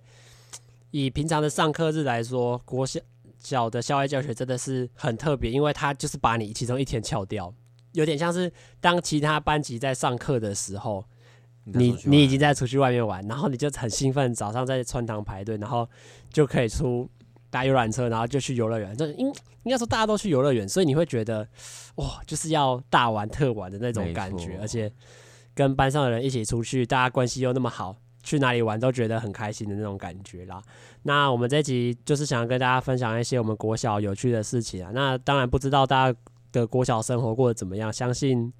[0.90, 3.00] 以平常的上课日来说，国小
[3.38, 7.52] 小的校外教学真的是很特别，因为它就是把你其中一天翘掉，
[7.92, 11.04] 有点像是当其他班级在上课的时候，
[11.64, 15.88] 你你，你已经在出去外面玩，然后你就很兴奋，早上在穿堂排队，然后
[16.32, 17.08] 就可以出
[17.50, 18.96] 搭游览车，然后就去游乐园。
[18.96, 19.26] 这应
[19.64, 21.46] 应该说大家都去游乐园，所以你会觉得
[21.96, 24.90] 哇，就是要大玩特玩的那种感觉，而且
[25.54, 27.96] 跟班上的人一起出去，大家关系又那么好。
[28.26, 30.60] 去哪里玩都觉得很开心的那种感觉啦。
[31.04, 34.90] 那我们这集就是想要跟大家分享一些我们国小有趣的事情啊。
[34.92, 36.18] 那当然不知道大家
[36.50, 38.52] 的国小生活过得怎么样，相信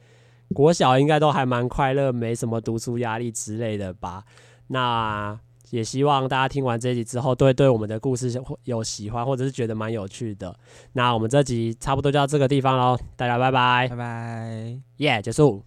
[0.55, 4.23] 国小应该都还蛮快乐，没什么读书压力之类的吧。
[4.69, 5.37] 那
[5.71, 10.57] 也希望大家听完这集之后，对对我们的故事有喜欢，或者是觉得蛮有趣的。
[10.93, 15.67] 那我们这集差不多就到这个地方喽，大家拜拜，拜拜，耶，结束。